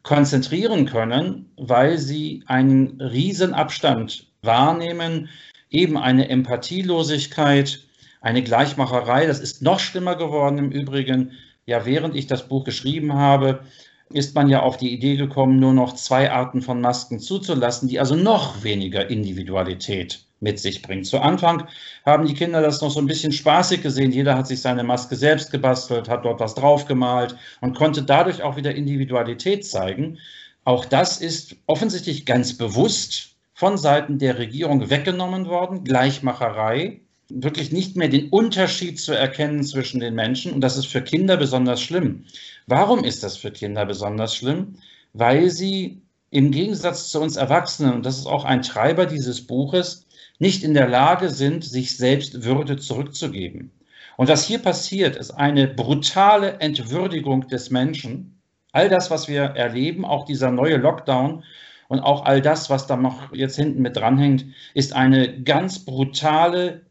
konzentrieren 0.04 0.86
können, 0.86 1.50
weil 1.58 1.98
sie 1.98 2.44
einen 2.46 3.02
riesen 3.02 3.54
Abstand 3.54 4.28
wahrnehmen, 4.42 5.30
eben 5.70 5.98
eine 5.98 6.30
Empathielosigkeit, 6.30 7.80
eine 8.22 8.44
Gleichmacherei. 8.44 9.26
Das 9.26 9.40
ist 9.40 9.62
noch 9.62 9.80
schlimmer 9.80 10.16
geworden 10.16 10.58
im 10.58 10.72
Übrigen. 10.72 11.32
Ja, 11.66 11.86
während 11.86 12.16
ich 12.16 12.28
das 12.28 12.48
Buch 12.48 12.66
geschrieben 12.66 13.14
habe, 13.14 13.62
ist 14.10 14.36
man 14.36 14.50
ja 14.50 14.62
auf 14.62 14.78
die 14.78 14.94
Idee 14.94 15.16
gekommen, 15.16 15.60
nur 15.60 15.74
noch 15.74 15.96
zwei 15.96 16.32
Arten 16.32 16.62
von 16.62 16.82
Masken 16.82 17.20
zuzulassen, 17.20 17.88
die 17.88 18.00
also 18.00 18.16
noch 18.16 18.64
weniger 18.64 19.10
Individualität 19.10 20.26
mit 20.44 20.60
sich 20.60 20.82
bringt. 20.82 21.08
Zu 21.08 21.20
Anfang 21.20 21.68
haben 22.06 22.28
die 22.28 22.36
Kinder 22.36 22.62
das 22.62 22.82
noch 22.82 22.92
so 22.92 23.00
ein 23.00 23.08
bisschen 23.08 23.32
spaßig 23.32 23.82
gesehen. 23.82 24.12
Jeder 24.12 24.38
hat 24.38 24.46
sich 24.46 24.62
seine 24.62 24.84
Maske 24.84 25.16
selbst 25.16 25.52
gebastelt, 25.52 26.10
hat 26.10 26.26
dort 26.26 26.40
was 26.40 26.54
draufgemalt 26.54 27.36
und 27.62 27.76
konnte 27.76 28.04
dadurch 28.04 28.44
auch 28.44 28.58
wieder 28.58 28.76
Individualität 28.76 29.66
zeigen. 29.66 30.20
Auch 30.66 30.86
das 30.86 31.20
ist 31.20 31.56
offensichtlich 31.66 32.26
ganz 32.26 32.58
bewusst 32.58 33.36
von 33.54 33.78
Seiten 33.78 34.20
der 34.20 34.38
Regierung 34.38 34.90
weggenommen 34.90 35.48
worden. 35.48 35.84
Gleichmacherei, 35.84 37.00
wirklich 37.30 37.72
nicht 37.72 37.96
mehr 37.96 38.10
den 38.10 38.30
Unterschied 38.30 39.00
zu 39.00 39.14
erkennen 39.14 39.64
zwischen 39.64 40.00
den 40.00 40.14
Menschen. 40.14 40.52
Und 40.52 40.62
das 40.62 40.78
ist 40.78 40.88
für 40.88 41.02
Kinder 41.02 41.38
besonders 41.38 41.82
schlimm. 41.82 42.26
Warum 42.68 43.04
ist 43.04 43.24
das 43.24 43.38
für 43.38 43.52
Kinder 43.52 43.86
besonders 43.86 44.36
schlimm? 44.36 44.76
Weil 45.14 45.50
sie 45.50 46.02
im 46.32 46.52
Gegensatz 46.52 47.10
zu 47.10 47.22
uns 47.22 47.36
Erwachsenen, 47.36 47.94
und 47.94 48.06
das 48.06 48.18
ist 48.18 48.26
auch 48.26 48.44
ein 48.44 48.64
Treiber 48.64 49.06
dieses 49.06 49.46
Buches, 49.46 50.06
nicht 50.40 50.64
in 50.64 50.74
der 50.74 50.88
Lage 50.88 51.30
sind, 51.30 51.64
sich 51.64 51.98
selbst 51.98 52.44
Würde 52.44 52.78
zurückzugeben. 52.78 53.72
Und 54.18 54.28
was 54.30 54.46
hier 54.46 54.60
passiert, 54.60 55.16
ist 55.16 55.32
eine 55.32 55.68
brutale 55.68 56.60
Entwürdigung 56.60 57.48
des 57.48 57.70
Menschen. 57.70 58.40
All 58.72 58.90
das, 58.90 59.10
was 59.12 59.28
wir 59.28 59.42
erleben, 59.42 60.06
auch 60.06 60.26
dieser 60.26 60.52
neue 60.52 60.78
Lockdown 60.78 61.44
und 61.88 62.00
auch 62.00 62.26
all 62.26 62.42
das, 62.42 62.70
was 62.70 62.88
da 62.88 62.96
noch 62.96 63.34
jetzt 63.34 63.56
hinten 63.56 63.82
mit 63.82 63.96
dranhängt, 63.96 64.46
ist 64.74 64.94
eine 64.94 65.42
ganz 65.44 65.80
brutale 65.80 66.82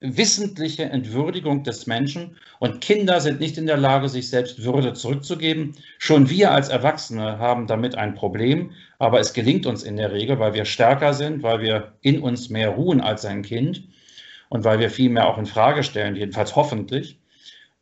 wissentliche 0.00 0.84
Entwürdigung 0.84 1.64
des 1.64 1.86
Menschen 1.86 2.36
und 2.58 2.80
Kinder 2.80 3.20
sind 3.20 3.40
nicht 3.40 3.56
in 3.56 3.66
der 3.66 3.78
Lage, 3.78 4.08
sich 4.08 4.28
selbst 4.28 4.62
Würde 4.62 4.92
zurückzugeben. 4.92 5.74
Schon 5.98 6.28
wir 6.28 6.50
als 6.50 6.68
Erwachsene 6.68 7.38
haben 7.38 7.66
damit 7.66 7.96
ein 7.96 8.14
Problem, 8.14 8.72
aber 9.04 9.20
es 9.20 9.34
gelingt 9.34 9.66
uns 9.66 9.82
in 9.82 9.98
der 9.98 10.12
Regel, 10.12 10.38
weil 10.38 10.54
wir 10.54 10.64
stärker 10.64 11.12
sind, 11.12 11.42
weil 11.42 11.60
wir 11.60 11.92
in 12.00 12.22
uns 12.22 12.48
mehr 12.48 12.70
ruhen 12.70 13.02
als 13.02 13.26
ein 13.26 13.42
Kind 13.42 13.86
und 14.48 14.64
weil 14.64 14.80
wir 14.80 14.88
viel 14.88 15.10
mehr 15.10 15.28
auch 15.28 15.36
in 15.36 15.44
Frage 15.44 15.82
stellen, 15.82 16.16
jedenfalls 16.16 16.56
hoffentlich. 16.56 17.18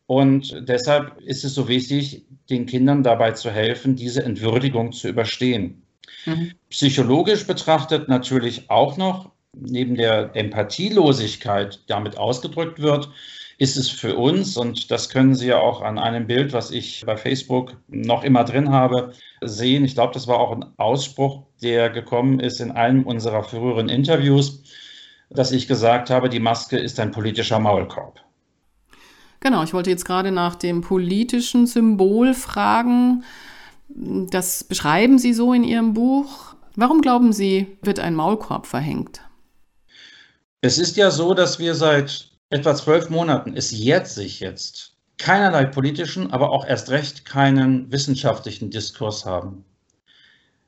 Und 0.09 0.52
deshalb 0.69 1.21
ist 1.21 1.45
es 1.45 1.55
so 1.55 1.69
wichtig, 1.69 2.25
den 2.50 2.67
Kindern 2.67 3.05
dabei 3.05 3.31
zu 3.31 3.52
helfen, 3.52 3.95
diese 3.95 4.25
Entwürdigung 4.25 4.91
zu 4.91 5.07
überstehen. 5.07 5.85
Mhm. 6.26 6.55
Psychologisch 6.71 7.47
betrachtet 7.47 8.09
natürlich 8.09 8.69
auch 8.69 8.97
noch 8.97 9.31
neben 9.57 9.95
der 9.95 10.35
Empathielosigkeit 10.35 11.83
damit 11.87 12.19
ausgedrückt 12.19 12.83
wird, 12.83 13.11
ist 13.62 13.76
es 13.76 13.88
für 13.88 14.16
uns, 14.16 14.57
und 14.57 14.90
das 14.90 15.09
können 15.09 15.37
Sie 15.37 15.47
ja 15.47 15.59
auch 15.61 15.83
an 15.83 15.97
einem 15.97 16.26
Bild, 16.26 16.52
was 16.52 16.73
ich 16.73 17.04
bei 17.07 17.16
Facebook 17.16 17.76
noch 17.87 18.25
immer 18.25 18.42
drin 18.42 18.71
habe, 18.71 19.12
sehen. 19.40 19.85
Ich 19.85 19.95
glaube, 19.95 20.12
das 20.12 20.26
war 20.26 20.40
auch 20.40 20.50
ein 20.50 20.64
Ausspruch, 20.78 21.45
der 21.62 21.88
gekommen 21.88 22.40
ist 22.40 22.61
in 22.61 22.73
einem 22.73 23.04
unserer 23.04 23.45
früheren 23.45 23.88
Interviews, 23.88 24.64
dass 25.31 25.52
ich 25.52 25.69
gesagt 25.69 26.11
habe, 26.11 26.28
die 26.28 26.40
Maske 26.40 26.76
ist 26.76 26.99
ein 26.99 27.12
politischer 27.12 27.61
Maulkorb. 27.61 28.19
Genau, 29.38 29.62
ich 29.62 29.73
wollte 29.73 29.90
jetzt 29.90 30.07
gerade 30.07 30.33
nach 30.33 30.57
dem 30.57 30.81
politischen 30.81 31.69
Symbol 31.69 32.35
fragen. 32.35 33.23
Das 33.88 34.64
beschreiben 34.64 35.21
Sie 35.21 35.35
so 35.35 35.52
in 35.52 35.62
Ihrem 35.62 35.95
Buch. 35.95 36.57
Warum 36.75 37.00
glauben 37.00 37.33
Sie, 37.33 37.78
wird 37.81 38.00
ein 38.00 38.16
Maulkorb 38.16 38.66
verhängt? 38.66 39.21
Es 40.62 40.78
ist 40.78 40.97
ja 40.97 41.12
so, 41.12 41.33
dass 41.33 41.61
wir 41.61 41.76
seit 41.76 42.31
etwa 42.52 42.75
zwölf 42.75 43.09
Monaten, 43.09 43.56
es 43.56 43.71
jährt 43.71 44.09
sich 44.09 44.40
jetzt, 44.40 44.92
keinerlei 45.16 45.64
politischen, 45.64 46.30
aber 46.32 46.50
auch 46.50 46.66
erst 46.66 46.90
recht 46.90 47.25
keinen 47.25 47.90
wissenschaftlichen 47.90 48.71
Diskurs 48.71 49.25
haben. 49.25 49.64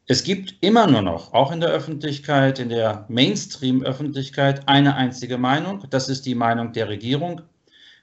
Es 0.06 0.24
gibt 0.24 0.54
immer 0.60 0.86
nur 0.86 1.02
noch, 1.02 1.32
auch 1.32 1.52
in 1.52 1.60
der 1.60 1.70
Öffentlichkeit, 1.70 2.58
in 2.58 2.68
der 2.68 3.06
Mainstream-Öffentlichkeit, 3.08 4.68
eine 4.68 4.96
einzige 4.96 5.38
Meinung. 5.38 5.84
Das 5.90 6.08
ist 6.08 6.26
die 6.26 6.34
Meinung 6.34 6.72
der 6.72 6.88
Regierung. 6.88 7.42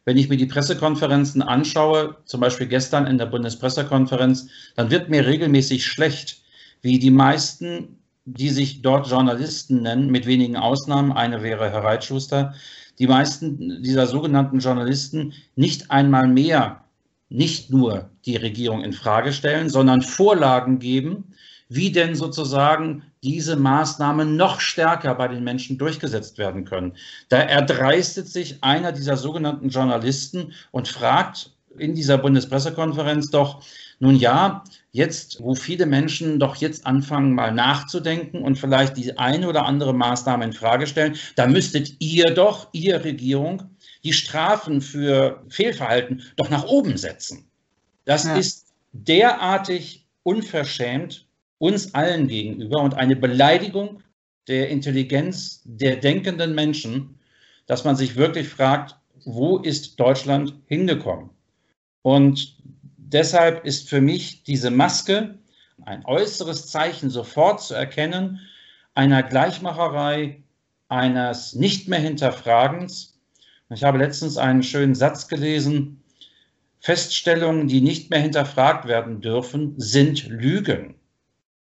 Wenn 0.06 0.18
ich 0.18 0.30
mir 0.30 0.38
die 0.38 0.48
Pressekonferenzen 0.48 1.44
anschaue, 1.44 2.18
zum 2.26 2.42
Beispiel 2.42 2.68
gestern 2.68 3.06
in 3.06 3.20
der 3.20 3.28
Bundespressekonferenz, 3.28 4.48
dann 4.76 4.90
wird 4.90 5.10
mir 5.10 5.28
regelmäßig 5.28 5.86
schlecht, 5.86 6.42
wie 6.82 6.98
die 6.98 7.12
meisten 7.12 8.02
die 8.26 8.50
sich 8.50 8.82
dort 8.82 9.08
Journalisten 9.08 9.82
nennen, 9.82 10.12
mit 10.12 10.26
wenigen 10.26 10.56
Ausnahmen. 10.56 11.12
Eine 11.12 11.42
wäre 11.42 11.72
Herr 11.72 11.84
Reitschuster. 11.84 12.54
Die 13.02 13.08
meisten 13.08 13.82
dieser 13.82 14.06
sogenannten 14.06 14.60
Journalisten 14.60 15.34
nicht 15.56 15.90
einmal 15.90 16.28
mehr, 16.28 16.86
nicht 17.30 17.72
nur 17.72 18.12
die 18.28 18.36
Regierung 18.36 18.84
in 18.84 18.94
Frage 18.94 19.34
stellen, 19.34 19.70
sondern 19.70 20.04
Vorlagen 20.04 20.78
geben, 20.78 21.34
wie 21.68 21.92
denn 21.92 22.14
sozusagen 22.14 23.02
diese 23.24 23.56
Maßnahmen 23.56 24.36
noch 24.38 24.60
stärker 24.60 25.16
bei 25.16 25.28
den 25.28 25.44
Menschen 25.44 25.80
durchgesetzt 25.80 26.38
werden 26.38 26.64
können. 26.64 26.94
Da 27.30 27.38
erdreistet 27.38 28.28
sich 28.28 28.64
einer 28.64 28.92
dieser 28.92 29.18
sogenannten 29.18 29.70
Journalisten 29.70 30.54
und 30.70 30.88
fragt 30.88 31.56
in 31.80 31.96
dieser 31.96 32.20
Bundespressekonferenz 32.20 33.32
doch, 33.32 33.64
nun 33.98 34.16
ja, 34.16 34.64
jetzt, 34.92 35.42
wo 35.42 35.56
viele 35.56 35.86
Menschen 35.86 36.40
doch 36.40 36.56
jetzt 36.58 36.86
anfangen, 36.86 37.34
mal 37.34 37.54
nachzudenken 37.54 38.44
und 38.44 38.58
vielleicht 38.58 38.98
die 38.98 39.18
eine 39.18 39.48
oder 39.48 39.66
andere 39.66 39.94
Maßnahme 39.94 40.46
in 40.46 40.54
Frage 40.54 40.88
stellen, 40.88 41.16
da 41.36 41.48
müsstet 41.48 41.96
ihr 42.00 42.32
doch, 42.32 42.70
ihr 42.74 43.04
Regierung, 43.04 43.64
die 44.04 44.14
Strafen 44.14 44.82
für 44.82 45.44
Fehlverhalten 45.50 46.24
doch 46.36 46.50
nach 46.50 46.66
oben 46.66 46.98
setzen. 46.98 47.50
Das 48.06 48.26
ja. 48.26 48.36
ist 48.36 48.74
derartig 48.92 50.06
unverschämt 50.24 51.28
uns 51.58 51.94
allen 51.94 52.28
gegenüber 52.28 52.82
und 52.82 52.96
eine 52.96 53.16
Beleidigung 53.16 54.02
der 54.48 54.70
Intelligenz 54.70 55.62
der 55.64 55.98
denkenden 55.98 56.56
Menschen, 56.56 57.20
dass 57.68 57.86
man 57.86 57.96
sich 57.96 58.16
wirklich 58.16 58.50
fragt, 58.50 58.98
wo 59.24 59.60
ist 59.60 60.00
Deutschland 60.00 60.56
hingekommen? 60.66 61.30
Und 62.02 62.58
deshalb 63.14 63.66
ist 63.66 63.90
für 63.90 64.02
mich 64.02 64.44
diese 64.44 64.72
Maske 64.72 65.40
ein 65.84 66.06
äußeres 66.06 66.68
Zeichen 66.68 67.10
sofort 67.10 67.62
zu 67.62 67.74
erkennen 67.74 68.40
einer 68.94 69.24
Gleichmacherei, 69.24 70.44
eines 70.90 71.56
nicht 71.56 71.88
mehr 71.88 72.00
Hinterfragens. 72.00 73.18
Ich 73.70 73.86
habe 73.86 73.98
letztens 73.98 74.38
einen 74.38 74.64
schönen 74.64 74.96
Satz 74.96 75.30
gelesen. 75.30 76.04
Feststellungen, 76.80 77.68
die 77.70 77.80
nicht 77.80 78.10
mehr 78.10 78.20
hinterfragt 78.20 78.88
werden 78.88 79.22
dürfen, 79.22 79.76
sind 79.78 80.28
Lügen. 80.28 80.96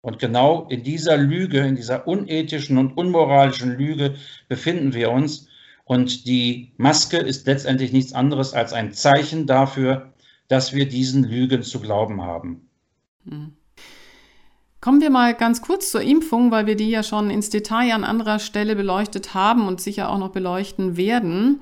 Und 0.01 0.17
genau 0.17 0.67
in 0.69 0.83
dieser 0.83 1.17
Lüge, 1.17 1.59
in 1.59 1.75
dieser 1.75 2.07
unethischen 2.07 2.79
und 2.79 2.97
unmoralischen 2.97 3.77
Lüge 3.77 4.15
befinden 4.47 4.95
wir 4.95 5.11
uns. 5.11 5.47
Und 5.83 6.25
die 6.25 6.71
Maske 6.77 7.17
ist 7.17 7.45
letztendlich 7.45 7.93
nichts 7.93 8.13
anderes 8.13 8.53
als 8.53 8.73
ein 8.73 8.93
Zeichen 8.93 9.45
dafür, 9.45 10.10
dass 10.51 10.73
wir 10.73 10.85
diesen 10.85 11.23
Lügen 11.23 11.63
zu 11.63 11.79
glauben 11.79 12.21
haben. 12.21 12.69
Hm. 13.25 13.53
Kommen 14.81 14.99
wir 14.99 15.09
mal 15.09 15.33
ganz 15.33 15.61
kurz 15.61 15.91
zur 15.91 16.01
Impfung, 16.01 16.51
weil 16.51 16.65
wir 16.65 16.75
die 16.75 16.89
ja 16.89 17.03
schon 17.03 17.29
ins 17.29 17.49
Detail 17.49 17.93
an 17.93 18.03
anderer 18.03 18.39
Stelle 18.39 18.75
beleuchtet 18.75 19.33
haben 19.33 19.65
und 19.67 19.79
sicher 19.79 20.09
auch 20.09 20.17
noch 20.17 20.31
beleuchten 20.31 20.97
werden. 20.97 21.61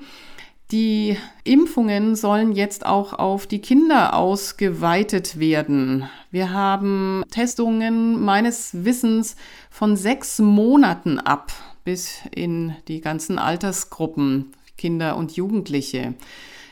Die 0.72 1.16
Impfungen 1.44 2.16
sollen 2.16 2.50
jetzt 2.50 2.84
auch 2.84 3.12
auf 3.12 3.46
die 3.46 3.60
Kinder 3.60 4.14
ausgeweitet 4.14 5.38
werden. 5.38 6.08
Wir 6.32 6.52
haben 6.52 7.22
Testungen 7.30 8.20
meines 8.20 8.84
Wissens 8.84 9.36
von 9.70 9.96
sechs 9.96 10.40
Monaten 10.40 11.20
ab 11.20 11.52
bis 11.84 12.22
in 12.34 12.74
die 12.88 13.00
ganzen 13.00 13.38
Altersgruppen, 13.38 14.52
Kinder 14.76 15.16
und 15.16 15.36
Jugendliche. 15.36 16.14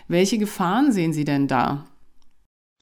Welche 0.08 0.38
Gefahren 0.38 0.90
sehen 0.90 1.12
Sie 1.12 1.24
denn 1.24 1.46
da? 1.46 1.84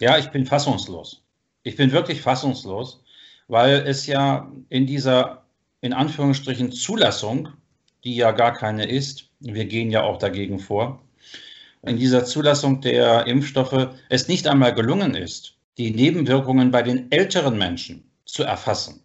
Ja, 0.01 0.19
ich 0.19 0.29
bin 0.31 0.45
fassungslos. 0.45 1.23
Ich 1.63 1.77
bin 1.77 1.91
wirklich 1.93 2.21
fassungslos, 2.21 3.03
weil 3.49 3.85
es 3.87 4.07
ja 4.07 4.53
in 4.69 4.87
dieser, 4.87 5.45
in 5.81 5.93
Anführungsstrichen, 5.95 6.71
Zulassung, 6.73 7.49
die 8.05 8.17
ja 8.17 8.33
gar 8.33 8.53
keine 8.53 8.87
ist, 8.87 9.31
wir 9.41 9.65
gehen 9.65 9.91
ja 9.91 10.03
auch 10.03 10.19
dagegen 10.19 10.59
vor, 10.59 11.03
in 11.83 11.97
dieser 11.97 12.25
Zulassung 12.25 12.81
der 12.81 13.27
Impfstoffe 13.27 13.89
es 14.09 14.29
nicht 14.29 14.49
einmal 14.49 14.75
gelungen 14.75 15.15
ist, 15.15 15.55
die 15.79 15.93
Nebenwirkungen 15.93 16.71
bei 16.71 16.83
den 16.83 17.11
älteren 17.11 17.57
Menschen 17.57 18.05
zu 18.25 18.43
erfassen. 18.43 19.03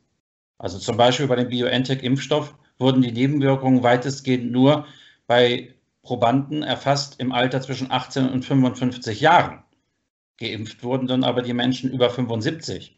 Also 0.57 0.77
zum 0.77 0.97
Beispiel 0.97 1.27
bei 1.27 1.35
dem 1.35 1.49
BioNTech-Impfstoff 1.49 2.53
wurden 2.79 3.01
die 3.01 3.11
Nebenwirkungen 3.11 3.83
weitestgehend 3.83 4.51
nur 4.51 4.87
bei 5.27 5.73
Probanden 6.01 6.63
erfasst 6.63 7.19
im 7.19 7.31
Alter 7.31 7.61
zwischen 7.61 7.91
18 7.91 8.29
und 8.29 8.43
55 8.43 9.21
Jahren. 9.21 9.63
Geimpft 10.41 10.83
wurden 10.83 11.07
dann 11.07 11.23
aber 11.23 11.43
die 11.43 11.53
Menschen 11.53 11.91
über 11.91 12.09
75. 12.09 12.97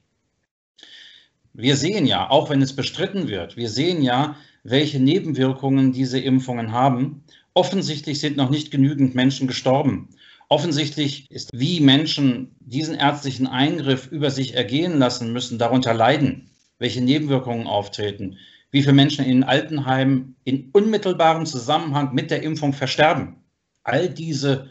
Wir 1.53 1.75
sehen 1.75 2.07
ja, 2.07 2.29
auch 2.29 2.49
wenn 2.49 2.61
es 2.61 2.75
bestritten 2.75 3.27
wird, 3.27 3.57
wir 3.57 3.69
sehen 3.69 4.01
ja, 4.01 4.37
welche 4.63 4.99
Nebenwirkungen 4.99 5.91
diese 5.91 6.19
Impfungen 6.19 6.71
haben. 6.71 7.23
Offensichtlich 7.53 8.19
sind 8.19 8.37
noch 8.37 8.49
nicht 8.49 8.71
genügend 8.71 9.13
Menschen 9.13 9.47
gestorben. 9.47 10.09
Offensichtlich 10.47 11.29
ist, 11.29 11.49
wie 11.53 11.81
Menschen 11.81 12.55
diesen 12.59 12.95
ärztlichen 12.95 13.45
Eingriff 13.45 14.07
über 14.07 14.31
sich 14.31 14.55
ergehen 14.55 14.97
lassen 14.97 15.33
müssen, 15.33 15.59
darunter 15.59 15.93
leiden, 15.93 16.49
welche 16.79 17.01
Nebenwirkungen 17.01 17.67
auftreten, 17.67 18.37
wie 18.71 18.81
viele 18.81 18.93
Menschen 18.93 19.25
in 19.25 19.43
Altenheimen 19.43 20.35
in 20.45 20.69
unmittelbarem 20.71 21.45
Zusammenhang 21.45 22.13
mit 22.13 22.31
der 22.31 22.41
Impfung 22.41 22.73
versterben. 22.73 23.35
All 23.83 24.09
diese 24.09 24.69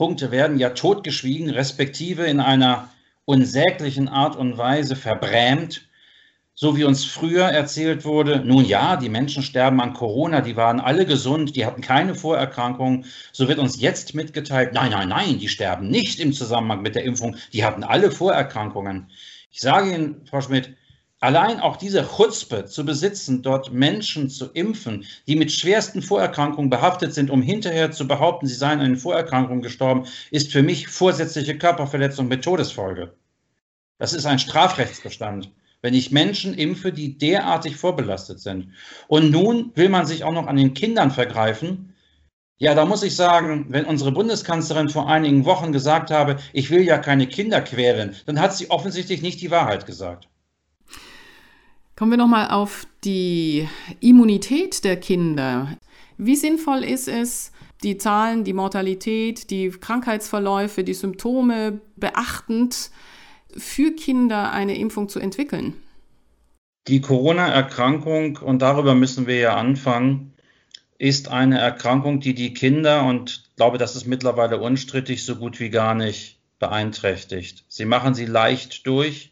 Punkte 0.00 0.30
werden 0.30 0.58
ja 0.58 0.70
totgeschwiegen, 0.70 1.50
respektive 1.50 2.24
in 2.24 2.40
einer 2.40 2.88
unsäglichen 3.26 4.08
Art 4.08 4.34
und 4.34 4.56
Weise 4.56 4.96
verbrämt, 4.96 5.90
so 6.54 6.74
wie 6.74 6.84
uns 6.84 7.04
früher 7.04 7.44
erzählt 7.44 8.06
wurde, 8.06 8.42
nun 8.42 8.64
ja, 8.64 8.96
die 8.96 9.10
Menschen 9.10 9.42
sterben 9.42 9.78
an 9.78 9.92
Corona, 9.92 10.40
die 10.40 10.56
waren 10.56 10.80
alle 10.80 11.04
gesund, 11.04 11.54
die 11.54 11.66
hatten 11.66 11.82
keine 11.82 12.14
Vorerkrankungen, 12.14 13.04
so 13.30 13.46
wird 13.46 13.58
uns 13.58 13.78
jetzt 13.78 14.14
mitgeteilt, 14.14 14.72
nein, 14.72 14.92
nein, 14.92 15.10
nein, 15.10 15.38
die 15.38 15.48
sterben 15.48 15.90
nicht 15.90 16.18
im 16.18 16.32
Zusammenhang 16.32 16.80
mit 16.80 16.94
der 16.94 17.04
Impfung, 17.04 17.36
die 17.52 17.62
hatten 17.62 17.84
alle 17.84 18.10
Vorerkrankungen. 18.10 19.10
Ich 19.50 19.60
sage 19.60 19.92
Ihnen, 19.92 20.24
Frau 20.24 20.40
Schmidt, 20.40 20.78
allein 21.20 21.60
auch 21.60 21.76
diese 21.76 22.06
Chutzpe 22.06 22.66
zu 22.66 22.84
besitzen, 22.84 23.42
dort 23.42 23.72
Menschen 23.72 24.28
zu 24.28 24.46
impfen, 24.46 25.04
die 25.26 25.36
mit 25.36 25.52
schwersten 25.52 26.02
Vorerkrankungen 26.02 26.70
behaftet 26.70 27.14
sind, 27.14 27.30
um 27.30 27.42
hinterher 27.42 27.92
zu 27.92 28.08
behaupten, 28.08 28.46
sie 28.46 28.54
seien 28.54 28.80
an 28.80 28.86
den 28.86 28.96
Vorerkrankungen 28.96 29.62
gestorben, 29.62 30.06
ist 30.30 30.50
für 30.50 30.62
mich 30.62 30.88
vorsätzliche 30.88 31.56
Körperverletzung 31.56 32.26
mit 32.28 32.42
Todesfolge. 32.42 33.14
Das 33.98 34.12
ist 34.12 34.26
ein 34.26 34.38
Strafrechtsbestand 34.38 35.50
wenn 35.82 35.94
ich 35.94 36.10
Menschen 36.10 36.54
impfe, 36.54 36.92
die 36.92 37.16
derartig 37.16 37.76
vorbelastet 37.76 38.40
sind. 38.40 38.72
Und 39.08 39.30
nun 39.30 39.72
will 39.74 39.88
man 39.88 40.06
sich 40.06 40.24
auch 40.24 40.32
noch 40.32 40.46
an 40.46 40.56
den 40.56 40.74
Kindern 40.74 41.10
vergreifen. 41.10 41.94
Ja, 42.58 42.74
da 42.74 42.84
muss 42.84 43.02
ich 43.02 43.16
sagen, 43.16 43.66
wenn 43.70 43.86
unsere 43.86 44.12
Bundeskanzlerin 44.12 44.90
vor 44.90 45.08
einigen 45.08 45.46
Wochen 45.46 45.72
gesagt 45.72 46.10
habe, 46.10 46.36
ich 46.52 46.70
will 46.70 46.82
ja 46.82 46.98
keine 46.98 47.26
Kinder 47.26 47.62
quälen, 47.62 48.14
dann 48.26 48.38
hat 48.38 48.54
sie 48.54 48.70
offensichtlich 48.70 49.22
nicht 49.22 49.40
die 49.40 49.50
Wahrheit 49.50 49.86
gesagt. 49.86 50.28
Kommen 52.00 52.12
wir 52.12 52.16
nochmal 52.16 52.48
auf 52.48 52.86
die 53.04 53.68
Immunität 54.00 54.84
der 54.84 54.96
Kinder. 54.96 55.76
Wie 56.16 56.34
sinnvoll 56.34 56.82
ist 56.82 57.08
es, 57.08 57.52
die 57.82 57.98
Zahlen, 57.98 58.42
die 58.42 58.54
Mortalität, 58.54 59.50
die 59.50 59.68
Krankheitsverläufe, 59.68 60.82
die 60.82 60.94
Symptome 60.94 61.82
beachtend 61.96 62.90
für 63.54 63.94
Kinder 63.94 64.50
eine 64.50 64.78
Impfung 64.78 65.10
zu 65.10 65.20
entwickeln? 65.20 65.74
Die 66.88 67.02
Corona-Erkrankung, 67.02 68.38
und 68.38 68.62
darüber 68.62 68.94
müssen 68.94 69.26
wir 69.26 69.36
ja 69.36 69.56
anfangen, 69.56 70.32
ist 70.96 71.28
eine 71.28 71.58
Erkrankung, 71.58 72.20
die 72.20 72.34
die 72.34 72.54
Kinder, 72.54 73.04
und 73.04 73.44
ich 73.50 73.56
glaube, 73.56 73.76
das 73.76 73.94
ist 73.94 74.06
mittlerweile 74.06 74.58
unstrittig, 74.58 75.26
so 75.26 75.36
gut 75.36 75.60
wie 75.60 75.68
gar 75.68 75.94
nicht 75.94 76.38
beeinträchtigt. 76.60 77.66
Sie 77.68 77.84
machen 77.84 78.14
sie 78.14 78.24
leicht 78.24 78.86
durch. 78.86 79.29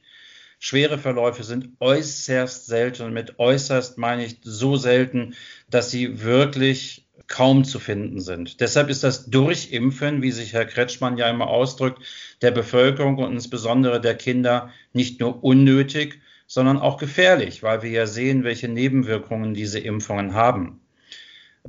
Schwere 0.59 0.99
Verläufe 0.99 1.45
sind 1.45 1.71
äußerst 1.81 2.67
selten. 2.67 3.03
Und 3.03 3.13
mit 3.13 3.39
äußerst 3.39 3.99
meine 3.99 4.25
ich 4.25 4.39
so 4.43 4.77
selten, 4.77 5.35
dass 5.71 5.91
sie 5.91 6.23
wirklich 6.23 7.07
kaum 7.27 7.65
zu 7.65 7.79
finden 7.79 8.21
sind. 8.21 8.61
Deshalb 8.61 8.89
ist 8.89 9.05
das 9.05 9.27
Durchimpfen, 9.31 10.23
wie 10.23 10.31
sich 10.31 10.55
Herr 10.55 10.65
Kretschmann 10.65 11.19
ja 11.19 11.29
immer 11.29 11.49
ausdrückt, 11.49 12.03
der 12.43 12.51
Bevölkerung 12.51 13.19
und 13.19 13.33
insbesondere 13.33 14.01
der 14.01 14.15
Kinder 14.15 14.73
nicht 14.93 15.21
nur 15.21 15.45
unnötig, 15.45 16.21
sondern 16.47 16.79
auch 16.79 16.97
gefährlich, 16.97 17.63
weil 17.63 17.83
wir 17.83 17.91
ja 17.91 18.07
sehen, 18.07 18.45
welche 18.45 18.69
Nebenwirkungen 18.69 19.53
diese 19.53 19.79
Impfungen 19.79 20.33
haben. 20.35 20.81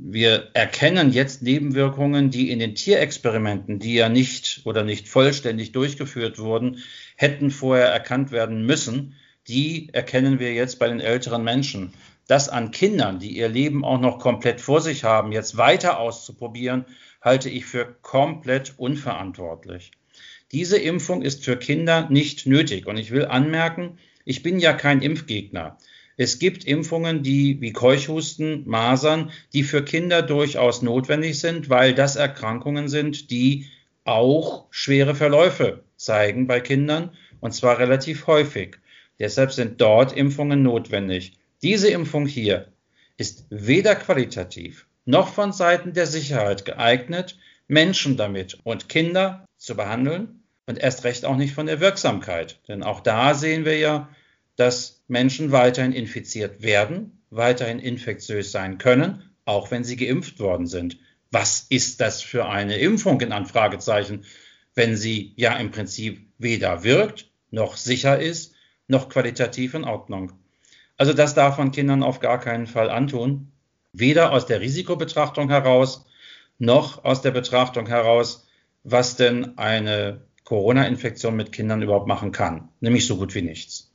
Wir 0.02 0.48
erkennen 0.54 1.12
jetzt 1.12 1.42
Nebenwirkungen, 1.42 2.30
die 2.30 2.50
in 2.50 2.58
den 2.58 2.74
Tierexperimenten, 2.74 3.78
die 3.78 3.94
ja 3.94 4.08
nicht 4.08 4.62
oder 4.64 4.82
nicht 4.82 5.08
vollständig 5.08 5.72
durchgeführt 5.72 6.38
wurden, 6.38 6.78
hätten 7.20 7.50
vorher 7.50 7.88
erkannt 7.88 8.32
werden 8.32 8.64
müssen. 8.64 9.14
Die 9.46 9.90
erkennen 9.92 10.38
wir 10.38 10.54
jetzt 10.54 10.78
bei 10.78 10.88
den 10.88 11.00
älteren 11.00 11.44
Menschen 11.44 11.92
das 12.26 12.48
an 12.48 12.70
Kindern, 12.70 13.18
die 13.18 13.36
ihr 13.36 13.48
Leben 13.48 13.84
auch 13.84 14.00
noch 14.00 14.20
komplett 14.20 14.60
vor 14.60 14.80
sich 14.80 15.04
haben, 15.04 15.32
jetzt 15.32 15.56
weiter 15.56 15.98
auszuprobieren, 15.98 16.84
halte 17.20 17.50
ich 17.50 17.66
für 17.66 17.96
komplett 18.02 18.74
unverantwortlich. 18.78 19.90
Diese 20.52 20.78
Impfung 20.78 21.22
ist 21.22 21.44
für 21.44 21.56
Kinder 21.56 22.08
nicht 22.08 22.46
nötig. 22.46 22.86
Und 22.86 22.96
ich 22.96 23.10
will 23.10 23.26
anmerken, 23.26 23.98
ich 24.24 24.42
bin 24.42 24.60
ja 24.60 24.72
kein 24.72 25.02
Impfgegner. 25.02 25.76
Es 26.16 26.38
gibt 26.38 26.64
Impfungen, 26.64 27.22
die 27.22 27.60
wie 27.60 27.72
Keuchhusten, 27.72 28.62
Masern, 28.66 29.30
die 29.52 29.64
für 29.64 29.84
Kinder 29.84 30.22
durchaus 30.22 30.82
notwendig 30.82 31.38
sind, 31.38 31.68
weil 31.68 31.94
das 31.94 32.16
Erkrankungen 32.16 32.88
sind, 32.88 33.30
die 33.30 33.66
auch 34.04 34.66
schwere 34.70 35.14
Verläufe 35.14 35.82
zeigen 36.00 36.46
bei 36.46 36.60
Kindern, 36.60 37.10
und 37.40 37.52
zwar 37.52 37.78
relativ 37.78 38.26
häufig. 38.26 38.78
Deshalb 39.18 39.52
sind 39.52 39.80
dort 39.80 40.16
Impfungen 40.16 40.62
notwendig. 40.62 41.38
Diese 41.62 41.90
Impfung 41.90 42.26
hier 42.26 42.72
ist 43.18 43.44
weder 43.50 43.94
qualitativ 43.94 44.86
noch 45.04 45.28
von 45.28 45.52
Seiten 45.52 45.92
der 45.92 46.06
Sicherheit 46.06 46.64
geeignet, 46.64 47.38
Menschen 47.68 48.16
damit 48.16 48.58
und 48.64 48.88
Kinder 48.88 49.44
zu 49.56 49.76
behandeln 49.76 50.42
und 50.66 50.78
erst 50.78 51.04
recht 51.04 51.24
auch 51.24 51.36
nicht 51.36 51.54
von 51.54 51.66
der 51.66 51.80
Wirksamkeit. 51.80 52.60
Denn 52.68 52.82
auch 52.82 53.00
da 53.00 53.34
sehen 53.34 53.64
wir 53.64 53.78
ja, 53.78 54.08
dass 54.56 55.02
Menschen 55.08 55.52
weiterhin 55.52 55.92
infiziert 55.92 56.62
werden, 56.62 57.22
weiterhin 57.30 57.78
infektiös 57.78 58.52
sein 58.52 58.78
können, 58.78 59.30
auch 59.44 59.70
wenn 59.70 59.84
sie 59.84 59.96
geimpft 59.96 60.38
worden 60.40 60.66
sind. 60.66 60.98
Was 61.30 61.66
ist 61.68 62.00
das 62.00 62.22
für 62.22 62.48
eine 62.48 62.76
Impfung 62.76 63.20
in 63.20 63.32
Anfragezeichen, 63.32 64.24
wenn 64.74 64.96
sie 64.96 65.32
ja 65.36 65.56
im 65.56 65.70
Prinzip 65.70 66.26
weder 66.38 66.84
wirkt, 66.84 67.30
noch 67.50 67.76
sicher 67.76 68.18
ist, 68.18 68.54
noch 68.88 69.08
qualitativ 69.08 69.74
in 69.74 69.84
Ordnung? 69.84 70.32
Also 70.96 71.12
das 71.12 71.34
darf 71.34 71.58
man 71.58 71.70
Kindern 71.70 72.02
auf 72.02 72.20
gar 72.20 72.38
keinen 72.38 72.66
Fall 72.66 72.90
antun. 72.90 73.52
Weder 73.92 74.32
aus 74.32 74.46
der 74.46 74.60
Risikobetrachtung 74.60 75.48
heraus, 75.48 76.04
noch 76.58 77.04
aus 77.04 77.22
der 77.22 77.30
Betrachtung 77.30 77.86
heraus, 77.86 78.46
was 78.84 79.16
denn 79.16 79.58
eine 79.58 80.26
Corona-Infektion 80.44 81.36
mit 81.36 81.52
Kindern 81.52 81.82
überhaupt 81.82 82.06
machen 82.06 82.32
kann. 82.32 82.68
Nämlich 82.80 83.06
so 83.06 83.16
gut 83.16 83.34
wie 83.34 83.42
nichts. 83.42 83.92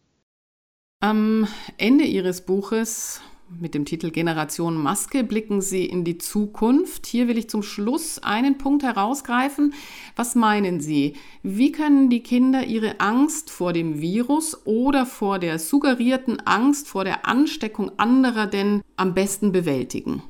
Am 1.01 1.47
Ende 1.77 2.05
Ihres 2.05 2.41
Buches 2.41 3.21
mit 3.49 3.73
dem 3.73 3.85
Titel 3.85 4.11
Generation 4.11 4.75
Maske 4.75 5.23
blicken 5.23 5.61
Sie 5.61 5.85
in 5.85 6.03
die 6.03 6.17
Zukunft. 6.17 7.05
Hier 7.05 7.27
will 7.27 7.37
ich 7.37 7.49
zum 7.49 7.63
Schluss 7.63 8.19
einen 8.19 8.57
Punkt 8.57 8.83
herausgreifen. 8.83 9.73
Was 10.15 10.35
meinen 10.35 10.81
Sie? 10.81 11.13
Wie 11.43 11.71
können 11.71 12.09
die 12.09 12.23
Kinder 12.23 12.63
ihre 12.65 12.99
Angst 12.99 13.49
vor 13.49 13.73
dem 13.73 14.01
Virus 14.01 14.65
oder 14.65 15.05
vor 15.05 15.39
der 15.39 15.59
suggerierten 15.59 16.39
Angst 16.41 16.87
vor 16.87 17.03
der 17.03 17.27
Ansteckung 17.27 17.91
anderer 17.97 18.47
denn 18.47 18.81
am 18.97 19.13
besten 19.13 19.51
bewältigen? 19.51 20.23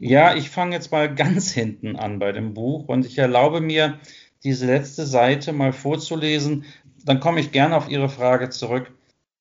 Ja, 0.00 0.34
ich 0.34 0.50
fange 0.50 0.76
jetzt 0.76 0.92
mal 0.92 1.14
ganz 1.14 1.50
hinten 1.52 1.96
an 1.96 2.18
bei 2.18 2.32
dem 2.32 2.54
Buch 2.54 2.88
und 2.88 3.04
ich 3.04 3.18
erlaube 3.18 3.60
mir, 3.60 3.98
diese 4.44 4.66
letzte 4.66 5.06
Seite 5.06 5.52
mal 5.52 5.72
vorzulesen. 5.72 6.64
Dann 7.04 7.20
komme 7.20 7.40
ich 7.40 7.52
gerne 7.52 7.76
auf 7.76 7.88
Ihre 7.88 8.08
Frage 8.08 8.50
zurück. 8.50 8.92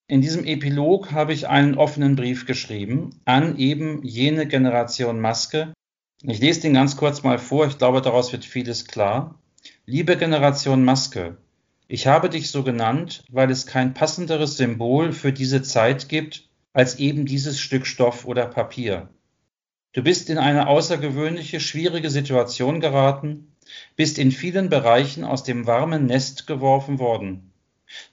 In 0.10 0.22
diesem 0.22 0.46
Epilog 0.46 1.12
habe 1.12 1.34
ich 1.34 1.50
einen 1.50 1.76
offenen 1.76 2.16
Brief 2.16 2.46
geschrieben 2.46 3.20
an 3.26 3.58
eben 3.58 4.06
jene 4.06 4.48
Generation 4.48 5.20
Maske. 5.20 5.74
Ich 6.24 6.40
lese 6.40 6.62
den 6.62 6.76
ganz 6.76 6.96
kurz 6.96 7.24
mal 7.24 7.38
vor, 7.38 7.68
ich 7.68 7.78
glaube, 7.78 8.02
daraus 8.02 8.32
wird 8.32 8.46
vieles 8.46 8.86
klar. 8.86 9.38
Liebe 9.86 10.16
Generation 10.16 10.86
Maske, 10.86 11.36
ich 11.90 12.08
habe 12.08 12.30
dich 12.30 12.52
so 12.52 12.64
genannt, 12.64 13.26
weil 13.30 13.52
es 13.52 13.66
kein 13.66 13.94
passenderes 13.94 14.56
Symbol 14.56 15.12
für 15.12 15.34
diese 15.34 15.62
Zeit 15.62 16.08
gibt 16.08 16.48
als 16.72 17.00
eben 17.00 17.26
dieses 17.26 17.60
Stück 17.60 17.86
Stoff 17.86 18.24
oder 18.24 18.46
Papier. 18.46 19.10
Du 19.92 20.04
bist 20.04 20.30
in 20.30 20.38
eine 20.38 20.68
außergewöhnliche, 20.68 21.60
schwierige 21.60 22.10
Situation 22.10 22.80
geraten, 22.80 23.52
bist 23.98 24.20
in 24.20 24.32
vielen 24.32 24.70
Bereichen 24.70 25.26
aus 25.26 25.44
dem 25.44 25.68
warmen 25.68 26.06
Nest 26.06 26.48
geworfen 26.48 26.98
worden. 26.98 27.52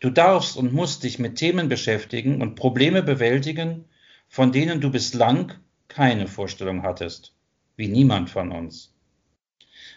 Du 0.00 0.10
darfst 0.10 0.56
und 0.56 0.72
musst 0.72 1.04
dich 1.04 1.18
mit 1.18 1.36
Themen 1.36 1.68
beschäftigen 1.68 2.40
und 2.40 2.54
Probleme 2.54 3.02
bewältigen, 3.02 3.86
von 4.28 4.52
denen 4.52 4.80
du 4.80 4.90
bislang 4.90 5.52
keine 5.88 6.26
Vorstellung 6.26 6.82
hattest, 6.82 7.34
wie 7.76 7.88
niemand 7.88 8.30
von 8.30 8.52
uns. 8.52 8.94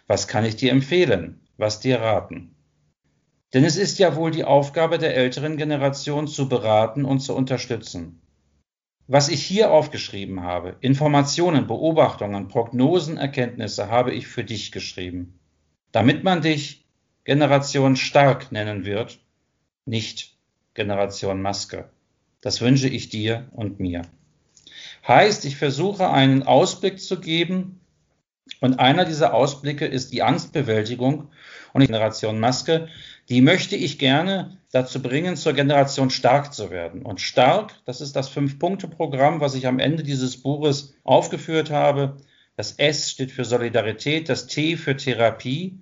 Was 0.07 0.27
kann 0.27 0.45
ich 0.45 0.55
dir 0.55 0.71
empfehlen, 0.71 1.41
was 1.57 1.79
dir 1.79 1.99
raten? 1.99 2.55
Denn 3.53 3.63
es 3.63 3.77
ist 3.77 3.97
ja 3.99 4.15
wohl 4.15 4.31
die 4.31 4.43
Aufgabe 4.43 4.97
der 4.97 5.15
älteren 5.15 5.57
Generation 5.57 6.27
zu 6.27 6.49
beraten 6.49 7.05
und 7.05 7.19
zu 7.19 7.35
unterstützen. 7.35 8.21
Was 9.07 9.29
ich 9.29 9.43
hier 9.43 9.71
aufgeschrieben 9.71 10.43
habe, 10.43 10.75
Informationen, 10.81 11.65
Beobachtungen, 11.65 12.49
Prognosen, 12.49 13.17
Erkenntnisse, 13.17 13.89
habe 13.89 14.13
ich 14.13 14.27
für 14.27 14.43
dich 14.43 14.73
geschrieben, 14.73 15.39
damit 15.93 16.25
man 16.25 16.41
dich 16.41 16.85
Generation 17.23 17.95
stark 17.95 18.51
nennen 18.51 18.83
wird 18.83 19.19
nicht 19.87 20.35
Generation 20.73 21.41
Maske. 21.41 21.89
Das 22.41 22.61
wünsche 22.61 22.87
ich 22.87 23.09
dir 23.09 23.47
und 23.51 23.79
mir. 23.79 24.03
Heißt, 25.07 25.45
ich 25.45 25.55
versuche 25.57 26.09
einen 26.09 26.43
Ausblick 26.43 26.99
zu 26.99 27.19
geben 27.19 27.79
Und 28.59 28.79
einer 28.79 29.05
dieser 29.05 29.33
Ausblicke 29.33 29.85
ist 29.85 30.11
die 30.13 30.23
Angstbewältigung 30.23 31.29
und 31.73 31.81
die 31.81 31.87
Generation 31.87 32.39
Maske. 32.39 32.87
Die 33.29 33.41
möchte 33.41 33.75
ich 33.75 33.99
gerne 33.99 34.57
dazu 34.71 35.01
bringen, 35.01 35.35
zur 35.35 35.53
Generation 35.53 36.09
stark 36.09 36.53
zu 36.53 36.71
werden. 36.71 37.01
Und 37.03 37.21
stark, 37.21 37.73
das 37.85 38.01
ist 38.01 38.15
das 38.15 38.29
Fünf-Punkte-Programm, 38.29 39.41
was 39.41 39.55
ich 39.55 39.67
am 39.67 39.79
Ende 39.79 40.03
dieses 40.03 40.37
Buches 40.37 40.95
aufgeführt 41.03 41.71
habe. 41.71 42.17
Das 42.55 42.73
S 42.73 43.11
steht 43.11 43.31
für 43.31 43.45
Solidarität, 43.45 44.29
das 44.29 44.47
T 44.47 44.77
für 44.77 44.95
Therapie, 44.95 45.79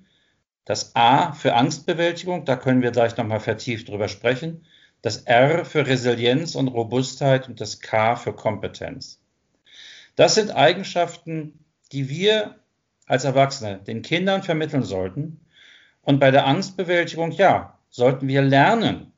das 0.66 0.96
A 0.96 1.32
für 1.32 1.54
Angstbewältigung, 1.54 2.44
da 2.44 2.56
können 2.56 2.82
wir 2.82 2.92
gleich 2.92 3.16
nochmal 3.18 3.40
vertieft 3.40 3.88
drüber 3.88 4.08
sprechen, 4.08 4.66
das 5.04 5.18
R 5.18 5.64
für 5.64 5.86
Resilienz 5.86 6.56
und 6.56 6.68
Robustheit 6.68 7.48
und 7.48 7.62
das 7.62 7.80
K 7.80 8.16
für 8.16 8.34
Kompetenz. 8.34 9.22
Das 10.16 10.34
sind 10.34 10.56
Eigenschaften, 10.56 11.64
die 11.92 12.10
wir 12.10 12.56
als 13.06 13.24
Erwachsene 13.24 13.78
den 13.78 14.02
Kindern 14.02 14.42
vermitteln 14.42 14.82
sollten. 14.82 15.40
Und 16.02 16.20
bei 16.20 16.32
der 16.32 16.48
Angstbewältigung, 16.48 17.32
ja, 17.32 17.78
sollten 17.92 18.28
wir 18.28 18.42
lernen, 18.42 19.14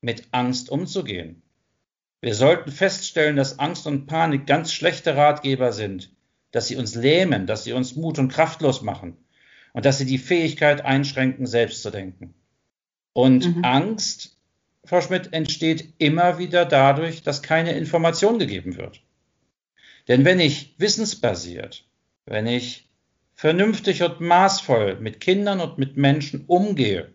mit 0.00 0.28
Angst 0.30 0.70
umzugehen. 0.70 1.42
Wir 2.22 2.34
sollten 2.34 2.70
feststellen, 2.72 3.36
dass 3.36 3.58
Angst 3.58 3.86
und 3.86 4.06
Panik 4.06 4.46
ganz 4.46 4.72
schlechte 4.72 5.16
Ratgeber 5.16 5.72
sind, 5.72 6.10
dass 6.52 6.68
sie 6.68 6.76
uns 6.76 6.94
lähmen, 6.94 7.46
dass 7.46 7.64
sie 7.64 7.74
uns 7.74 7.96
mut- 7.96 8.18
und 8.18 8.32
kraftlos 8.32 8.80
machen 8.80 9.18
und 9.72 9.84
dass 9.84 9.98
sie 9.98 10.06
die 10.06 10.18
Fähigkeit 10.18 10.84
einschränken, 10.84 11.46
selbst 11.46 11.82
zu 11.82 11.90
denken. 11.90 12.34
Und 13.12 13.56
mhm. 13.56 13.64
Angst, 13.64 14.36
Frau 14.84 15.00
Schmidt, 15.00 15.32
entsteht 15.32 15.94
immer 15.98 16.38
wieder 16.38 16.64
dadurch, 16.64 17.22
dass 17.22 17.42
keine 17.42 17.72
Information 17.72 18.38
gegeben 18.38 18.76
wird. 18.76 19.02
Denn 20.08 20.24
wenn 20.24 20.40
ich 20.40 20.74
wissensbasiert, 20.78 21.84
wenn 22.26 22.46
ich 22.46 22.88
vernünftig 23.34 24.02
und 24.02 24.20
maßvoll 24.20 25.00
mit 25.00 25.20
Kindern 25.20 25.60
und 25.60 25.78
mit 25.78 25.96
Menschen 25.96 26.44
umgehe, 26.46 27.12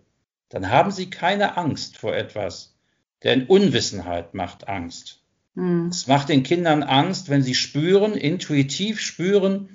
dann 0.49 0.69
haben 0.69 0.91
sie 0.91 1.09
keine 1.09 1.57
Angst 1.57 1.97
vor 1.97 2.15
etwas. 2.15 2.75
Denn 3.23 3.45
Unwissenheit 3.47 4.33
macht 4.33 4.67
Angst. 4.67 5.21
Mhm. 5.55 5.87
Es 5.87 6.07
macht 6.07 6.29
den 6.29 6.43
Kindern 6.43 6.83
Angst, 6.83 7.29
wenn 7.29 7.41
sie 7.41 7.55
spüren, 7.55 8.13
intuitiv 8.13 8.99
spüren, 9.01 9.69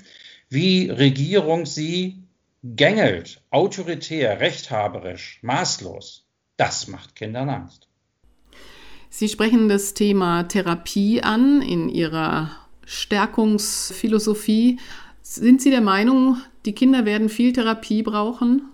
wie 0.49 0.91
Regierung 0.91 1.67
sie 1.67 2.23
gängelt, 2.63 3.43
autoritär, 3.51 4.41
rechthaberisch, 4.41 5.39
maßlos. 5.43 6.27
Das 6.57 6.89
macht 6.89 7.17
Kindern 7.17 7.49
Angst. 7.49 7.89
Sie 9.09 9.29
sprechen 9.29 9.69
das 9.69 9.95
Thema 9.95 10.45
Therapie 10.45 11.23
an 11.23 11.63
in 11.63 11.89
Ihrer 11.89 12.51
Stärkungsphilosophie. 12.85 14.79
Sind 15.23 15.63
Sie 15.63 15.71
der 15.71 15.81
Meinung, 15.81 16.37
die 16.65 16.75
Kinder 16.75 17.05
werden 17.05 17.29
viel 17.29 17.53
Therapie 17.53 18.03
brauchen? 18.03 18.71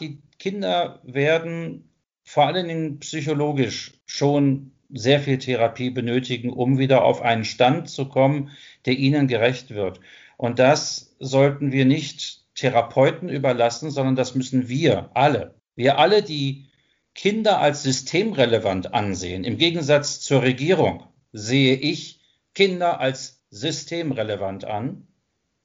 Die 0.00 0.18
Kinder 0.38 1.00
werden 1.02 1.90
vor 2.24 2.46
allen 2.46 2.68
Dingen 2.68 3.00
psychologisch 3.00 3.92
schon 4.06 4.72
sehr 4.92 5.20
viel 5.20 5.38
Therapie 5.38 5.90
benötigen, 5.90 6.50
um 6.50 6.78
wieder 6.78 7.04
auf 7.04 7.22
einen 7.22 7.44
Stand 7.44 7.88
zu 7.90 8.08
kommen, 8.08 8.50
der 8.86 8.98
ihnen 8.98 9.28
gerecht 9.28 9.70
wird. 9.70 10.00
Und 10.36 10.58
das 10.58 11.14
sollten 11.18 11.70
wir 11.70 11.84
nicht 11.84 12.39
Therapeuten 12.60 13.30
überlassen, 13.30 13.90
sondern 13.90 14.16
das 14.16 14.34
müssen 14.34 14.68
wir 14.68 15.10
alle. 15.14 15.54
Wir 15.76 15.98
alle, 15.98 16.22
die 16.22 16.66
Kinder 17.14 17.58
als 17.58 17.82
systemrelevant 17.82 18.92
ansehen. 18.92 19.44
Im 19.44 19.56
Gegensatz 19.56 20.20
zur 20.20 20.42
Regierung 20.42 21.04
sehe 21.32 21.74
ich 21.74 22.20
Kinder 22.54 23.00
als 23.00 23.42
systemrelevant 23.48 24.66
an. 24.66 25.08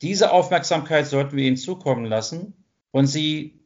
Diese 0.01 0.31
Aufmerksamkeit 0.31 1.05
sollten 1.05 1.35
wir 1.35 1.45
ihnen 1.45 1.57
zukommen 1.57 2.05
lassen 2.05 2.53
und 2.91 3.07
sie 3.07 3.59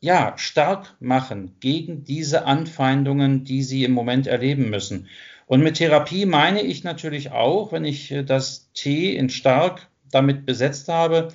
ja, 0.00 0.32
stark 0.38 0.96
machen 1.00 1.56
gegen 1.60 2.04
diese 2.04 2.46
Anfeindungen, 2.46 3.44
die 3.44 3.62
sie 3.62 3.84
im 3.84 3.92
Moment 3.92 4.26
erleben 4.26 4.70
müssen. 4.70 5.08
Und 5.44 5.60
mit 5.62 5.76
Therapie 5.76 6.24
meine 6.24 6.62
ich 6.62 6.82
natürlich 6.82 7.30
auch, 7.32 7.72
wenn 7.72 7.84
ich 7.84 8.14
das 8.24 8.72
T 8.72 9.14
in 9.14 9.28
stark 9.28 9.90
damit 10.10 10.46
besetzt 10.46 10.88
habe, 10.88 11.28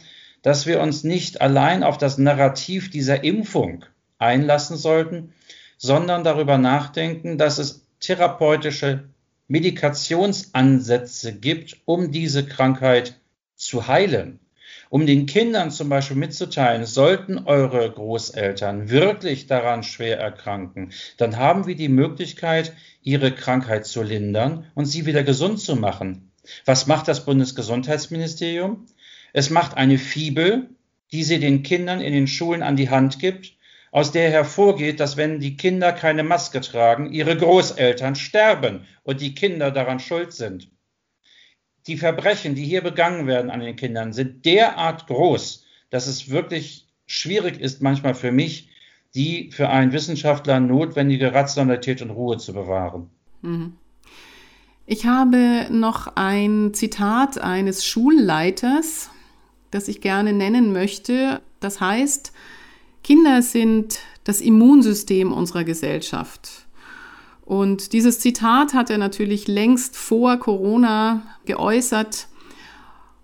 dass 0.45 0.67
wir 0.67 0.79
uns 0.79 1.03
nicht 1.03 1.41
allein 1.41 1.81
auf 1.81 1.97
das 1.97 2.19
Narrativ 2.19 2.91
dieser 2.91 3.23
Impfung 3.23 3.84
einlassen 4.19 4.77
sollten, 4.77 5.34
sondern 5.75 6.23
darüber 6.23 6.60
nachdenken, 6.60 7.39
dass 7.39 7.58
es 7.58 7.88
therapeutische 7.99 9.05
Medikationsansätze 9.47 11.34
gibt, 11.34 11.77
um 11.86 12.12
diese 12.12 12.45
Krankheit 12.45 13.19
zu 13.55 13.88
heilen 13.88 14.39
um 14.91 15.08
den 15.08 15.25
Kindern 15.25 15.71
zum 15.71 15.89
Beispiel 15.89 16.15
mitzuteilen, 16.15 16.86
sollten 16.86 17.39
eure 17.39 17.91
Großeltern 17.91 18.89
wirklich 18.89 19.47
daran 19.47 19.84
schwer 19.84 20.19
erkranken, 20.19 20.91
dann 21.17 21.38
haben 21.38 21.65
wir 21.65 21.75
die 21.75 21.89
Möglichkeit, 21.89 22.71
ihre 23.01 23.34
Krankheit 23.34 23.88
zu 23.88 24.03
lindern 24.03 24.67
und 24.75 24.86
sie 24.86 25.05
wieder 25.05 25.23
gesund 25.23 25.60
zu 25.60 25.75
machen. 25.75 26.31
Was 26.65 26.86
macht 26.86 27.08
das 27.08 27.25
Bundesgesundheitsministerium? 27.25 28.86
Es 29.36 29.50
macht 29.50 29.76
eine 29.78 29.98
Fibel, 29.98 30.69
die 31.12 31.24
sie 31.24 31.39
den 31.39 31.63
Kindern 31.63 32.02
in 32.02 32.13
den 32.13 32.28
Schulen 32.28 32.63
an 32.63 32.76
die 32.78 32.89
Hand 32.89 33.19
gibt, 33.19 33.54
aus 33.91 34.12
der 34.12 34.30
hervorgeht, 34.30 35.00
dass 35.00 35.17
wenn 35.17 35.39
die 35.39 35.58
Kinder 35.58 35.91
keine 35.93 36.24
Maske 36.24 36.62
tragen, 36.62 37.12
ihre 37.12 37.36
Großeltern 37.36 38.15
sterben 38.15 38.86
und 39.04 39.21
die 39.21 39.36
Kinder 39.36 39.71
daran 39.71 40.00
schuld 40.00 40.34
sind 40.34 40.69
die 41.88 41.98
Verbrechen, 41.98 42.56
die 42.56 42.65
hier 42.65 42.82
begangen 42.82 43.28
werden 43.28 43.52
an 43.52 43.60
den 43.60 43.76
Kindern, 43.76 44.13
sind 44.13 44.45
derart 44.45 45.08
groß, 45.08 45.65
dass 45.89 46.08
es 46.08 46.30
wirklich 46.30 46.88
schwierig 47.06 47.60
ist, 47.60 47.82
manchmal 47.82 48.15
für 48.15 48.32
mich, 48.32 48.69
die 49.13 49.52
für 49.52 49.69
einen 49.69 49.93
Wissenschaftler 49.93 50.60
notwendige 50.60 51.34
Rationalität 51.34 52.02
und 52.02 52.10
Ruhe 52.10 52.38
zu 52.38 52.54
bewahren. 52.54 53.10
Mhm. 53.41 53.74
Ich 54.88 55.06
habe 55.06 55.67
noch 55.71 56.15
ein 56.15 56.74
Zitat 56.74 57.39
eines 57.39 57.86
Schulleiters, 57.86 59.10
das 59.71 59.88
ich 59.88 60.01
gerne 60.01 60.34
nennen 60.34 60.73
möchte. 60.73 61.41
Das 61.60 61.80
heißt, 61.80 62.32
Kinder 63.04 63.41
sind 63.41 63.99
das 64.23 64.41
Immunsystem 64.41 65.32
unserer 65.32 65.63
Gesellschaft. 65.63 66.65
Und 67.45 67.93
dieses 67.93 68.19
Zitat 68.19 68.73
hat 68.73 68.89
er 68.89 68.97
natürlich 68.97 69.47
längst 69.47 69.95
vor 69.95 70.38
Corona 70.38 71.21
geäußert. 71.45 72.28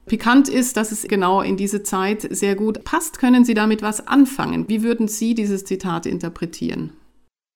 Pikant 0.06 0.48
ist, 0.48 0.78
dass 0.78 0.92
es 0.92 1.04
genau 1.04 1.42
in 1.42 1.58
diese 1.58 1.84
Zeit 1.84 2.28
sehr 2.30 2.56
gut 2.56 2.84
passt. 2.84 3.18
Können 3.18 3.46
Sie 3.46 3.56
damit 3.56 3.82
was 3.82 4.08
anfangen? 4.08 4.68
Wie 4.68 4.84
würden 4.84 5.08
Sie 5.08 5.34
dieses 5.34 5.66
Zitat 5.66 6.06
interpretieren? 6.06 6.94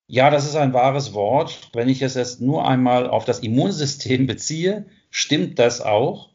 Ja, 0.08 0.30
das 0.30 0.46
ist 0.46 0.56
ein 0.56 0.74
wahres 0.74 1.14
Wort. 1.14 1.70
Wenn 1.74 1.90
ich 1.90 2.02
es 2.02 2.14
jetzt 2.14 2.42
nur 2.42 2.68
einmal 2.68 3.08
auf 3.08 3.26
das 3.26 3.40
Immunsystem 3.40 4.28
beziehe, 4.28 4.86
stimmt 5.10 5.60
das 5.60 5.82
auch. 5.82 6.30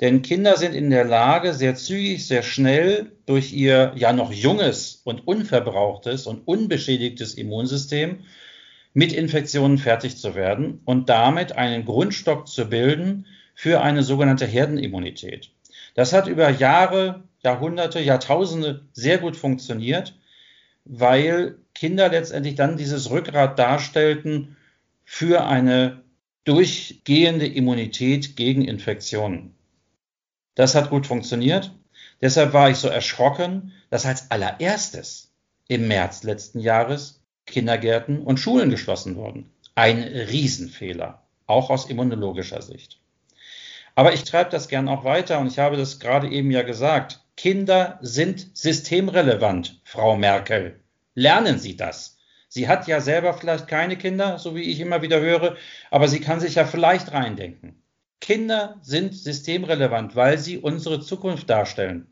Denn 0.00 0.20
Kinder 0.20 0.56
sind 0.58 0.74
in 0.74 0.90
der 0.90 1.04
Lage, 1.04 1.54
sehr 1.54 1.74
zügig, 1.74 2.26
sehr 2.26 2.42
schnell 2.42 3.12
durch 3.24 3.52
ihr 3.54 3.92
ja 3.96 4.12
noch 4.12 4.30
junges 4.30 5.00
und 5.04 5.26
unverbrauchtes 5.26 6.26
und 6.26 6.46
unbeschädigtes 6.46 7.34
Immunsystem 7.34 8.18
mit 8.92 9.12
Infektionen 9.12 9.78
fertig 9.78 10.18
zu 10.18 10.34
werden 10.34 10.80
und 10.84 11.08
damit 11.08 11.52
einen 11.52 11.86
Grundstock 11.86 12.46
zu 12.46 12.68
bilden 12.68 13.26
für 13.54 13.80
eine 13.80 14.02
sogenannte 14.02 14.46
Herdenimmunität. 14.46 15.50
Das 15.94 16.12
hat 16.12 16.28
über 16.28 16.50
Jahre, 16.50 17.22
Jahrhunderte, 17.42 18.00
Jahrtausende 18.00 18.84
sehr 18.92 19.16
gut 19.16 19.36
funktioniert, 19.36 20.14
weil 20.84 21.56
Kinder 21.74 22.10
letztendlich 22.10 22.54
dann 22.54 22.76
dieses 22.76 23.10
Rückgrat 23.10 23.58
darstellten 23.58 24.56
für 25.04 25.46
eine 25.46 26.02
durchgehende 26.44 27.46
Immunität 27.46 28.36
gegen 28.36 28.62
Infektionen. 28.62 29.55
Das 30.56 30.74
hat 30.74 30.90
gut 30.90 31.06
funktioniert. 31.06 31.70
Deshalb 32.20 32.52
war 32.52 32.70
ich 32.70 32.78
so 32.78 32.88
erschrocken, 32.88 33.72
dass 33.90 34.06
als 34.06 34.30
allererstes 34.30 35.32
im 35.68 35.86
März 35.86 36.24
letzten 36.24 36.58
Jahres 36.60 37.22
Kindergärten 37.44 38.22
und 38.22 38.40
Schulen 38.40 38.70
geschlossen 38.70 39.16
wurden. 39.16 39.50
Ein 39.74 40.02
Riesenfehler, 40.02 41.22
auch 41.46 41.70
aus 41.70 41.88
immunologischer 41.88 42.62
Sicht. 42.62 43.00
Aber 43.94 44.14
ich 44.14 44.24
treibe 44.24 44.50
das 44.50 44.68
gern 44.68 44.88
auch 44.88 45.04
weiter 45.04 45.38
und 45.38 45.46
ich 45.46 45.58
habe 45.58 45.76
das 45.76 46.00
gerade 46.00 46.28
eben 46.28 46.50
ja 46.50 46.62
gesagt. 46.62 47.20
Kinder 47.36 47.98
sind 48.00 48.56
systemrelevant, 48.56 49.80
Frau 49.84 50.16
Merkel. 50.16 50.80
Lernen 51.14 51.58
Sie 51.58 51.76
das. 51.76 52.16
Sie 52.48 52.68
hat 52.68 52.86
ja 52.86 53.00
selber 53.00 53.34
vielleicht 53.34 53.68
keine 53.68 53.96
Kinder, 53.98 54.38
so 54.38 54.54
wie 54.54 54.62
ich 54.62 54.80
immer 54.80 55.02
wieder 55.02 55.20
höre, 55.20 55.56
aber 55.90 56.08
sie 56.08 56.20
kann 56.20 56.40
sich 56.40 56.54
ja 56.54 56.64
vielleicht 56.64 57.12
reindenken. 57.12 57.82
Kinder 58.20 58.78
sind 58.82 59.14
systemrelevant, 59.14 60.16
weil 60.16 60.38
sie 60.38 60.58
unsere 60.58 61.00
Zukunft 61.00 61.48
darstellen. 61.50 62.06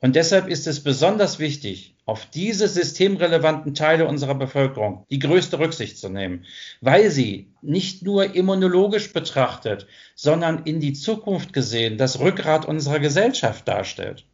Und 0.00 0.16
deshalb 0.16 0.48
ist 0.48 0.66
es 0.66 0.82
besonders 0.82 1.38
wichtig, 1.38 1.96
auf 2.04 2.26
diese 2.26 2.68
systemrelevanten 2.68 3.74
Teile 3.74 4.06
unserer 4.06 4.34
Bevölkerung 4.34 5.06
die 5.10 5.18
größte 5.18 5.58
Rücksicht 5.58 5.96
zu 5.96 6.10
nehmen, 6.10 6.44
weil 6.82 7.10
sie 7.10 7.54
nicht 7.62 8.02
nur 8.02 8.34
immunologisch 8.34 9.14
betrachtet, 9.14 9.86
sondern 10.14 10.64
in 10.64 10.80
die 10.80 10.92
Zukunft 10.92 11.54
gesehen 11.54 11.96
das 11.96 12.20
Rückgrat 12.20 12.66
unserer 12.66 12.98
Gesellschaft 12.98 13.66
darstellt. 13.66 14.26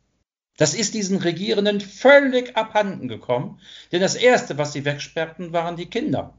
Das 0.56 0.74
ist 0.74 0.94
diesen 0.94 1.18
Regierenden 1.18 1.80
völlig 1.80 2.56
abhanden 2.56 3.06
gekommen, 3.06 3.60
denn 3.92 4.00
das 4.00 4.16
Erste, 4.16 4.58
was 4.58 4.72
sie 4.72 4.84
wegsperrten, 4.84 5.52
waren 5.52 5.76
die 5.76 5.86
Kinder. 5.86 6.34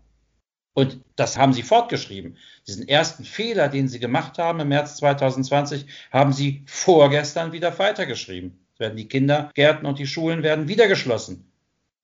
Und 0.73 1.01
das 1.15 1.37
haben 1.37 1.53
sie 1.53 1.63
fortgeschrieben. 1.63 2.37
Diesen 2.67 2.87
ersten 2.87 3.25
Fehler, 3.25 3.67
den 3.67 3.87
sie 3.89 3.99
gemacht 3.99 4.37
haben 4.37 4.59
im 4.61 4.69
März 4.69 4.97
2020, 4.97 5.85
haben 6.11 6.31
sie 6.31 6.63
vorgestern 6.65 7.51
wieder 7.51 7.77
weitergeschrieben. 7.77 8.65
Es 8.73 8.79
werden 8.79 8.97
die 8.97 9.07
Kindergärten 9.07 9.85
und 9.85 9.99
die 9.99 10.07
Schulen 10.07 10.43
werden 10.43 10.67
wieder 10.67 10.87
geschlossen. 10.87 11.51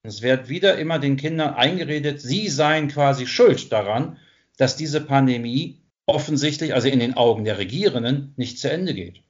Es 0.03 0.21
wird 0.21 0.49
wieder 0.49 0.77
immer 0.77 0.99
den 0.99 1.17
Kindern 1.17 1.53
eingeredet, 1.53 2.21
sie 2.21 2.49
seien 2.49 2.87
quasi 2.87 3.25
schuld 3.25 3.71
daran, 3.71 4.17
dass 4.57 4.75
diese 4.75 5.01
Pandemie 5.01 5.81
offensichtlich, 6.05 6.73
also 6.73 6.87
in 6.87 6.99
den 6.99 7.15
Augen 7.15 7.43
der 7.43 7.57
Regierenden, 7.57 8.33
nicht 8.37 8.59
zu 8.59 8.71
Ende 8.71 8.93
geht. 8.93 9.21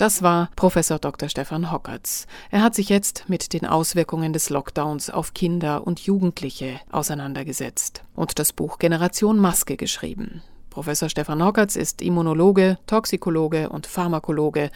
Das 0.00 0.22
war 0.22 0.48
Professor 0.56 0.98
Dr. 0.98 1.28
Stefan 1.28 1.70
Hockertz. 1.70 2.26
Er 2.50 2.62
hat 2.62 2.74
sich 2.74 2.88
jetzt 2.88 3.24
mit 3.28 3.52
den 3.52 3.66
Auswirkungen 3.66 4.32
des 4.32 4.48
Lockdowns 4.48 5.10
auf 5.10 5.34
Kinder 5.34 5.86
und 5.86 6.00
Jugendliche 6.00 6.80
auseinandergesetzt 6.90 8.02
und 8.14 8.38
das 8.38 8.54
Buch 8.54 8.78
Generation 8.78 9.36
Maske 9.36 9.76
geschrieben. 9.76 10.42
Professor 10.70 11.10
Stefan 11.10 11.44
Hockertz 11.44 11.76
ist 11.76 12.00
Immunologe, 12.00 12.78
Toxikologe 12.86 13.68
und 13.68 13.86
Pharmakologe. 13.86 14.70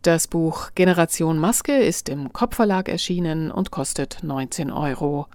Das 0.00 0.26
Buch 0.26 0.70
Generation 0.74 1.36
Maske 1.36 1.76
ist 1.76 2.08
im 2.08 2.32
Kopfverlag 2.32 2.88
erschienen 2.88 3.50
und 3.50 3.72
kostet 3.72 4.20
19,99 4.22 4.72
Euro. 4.72 5.26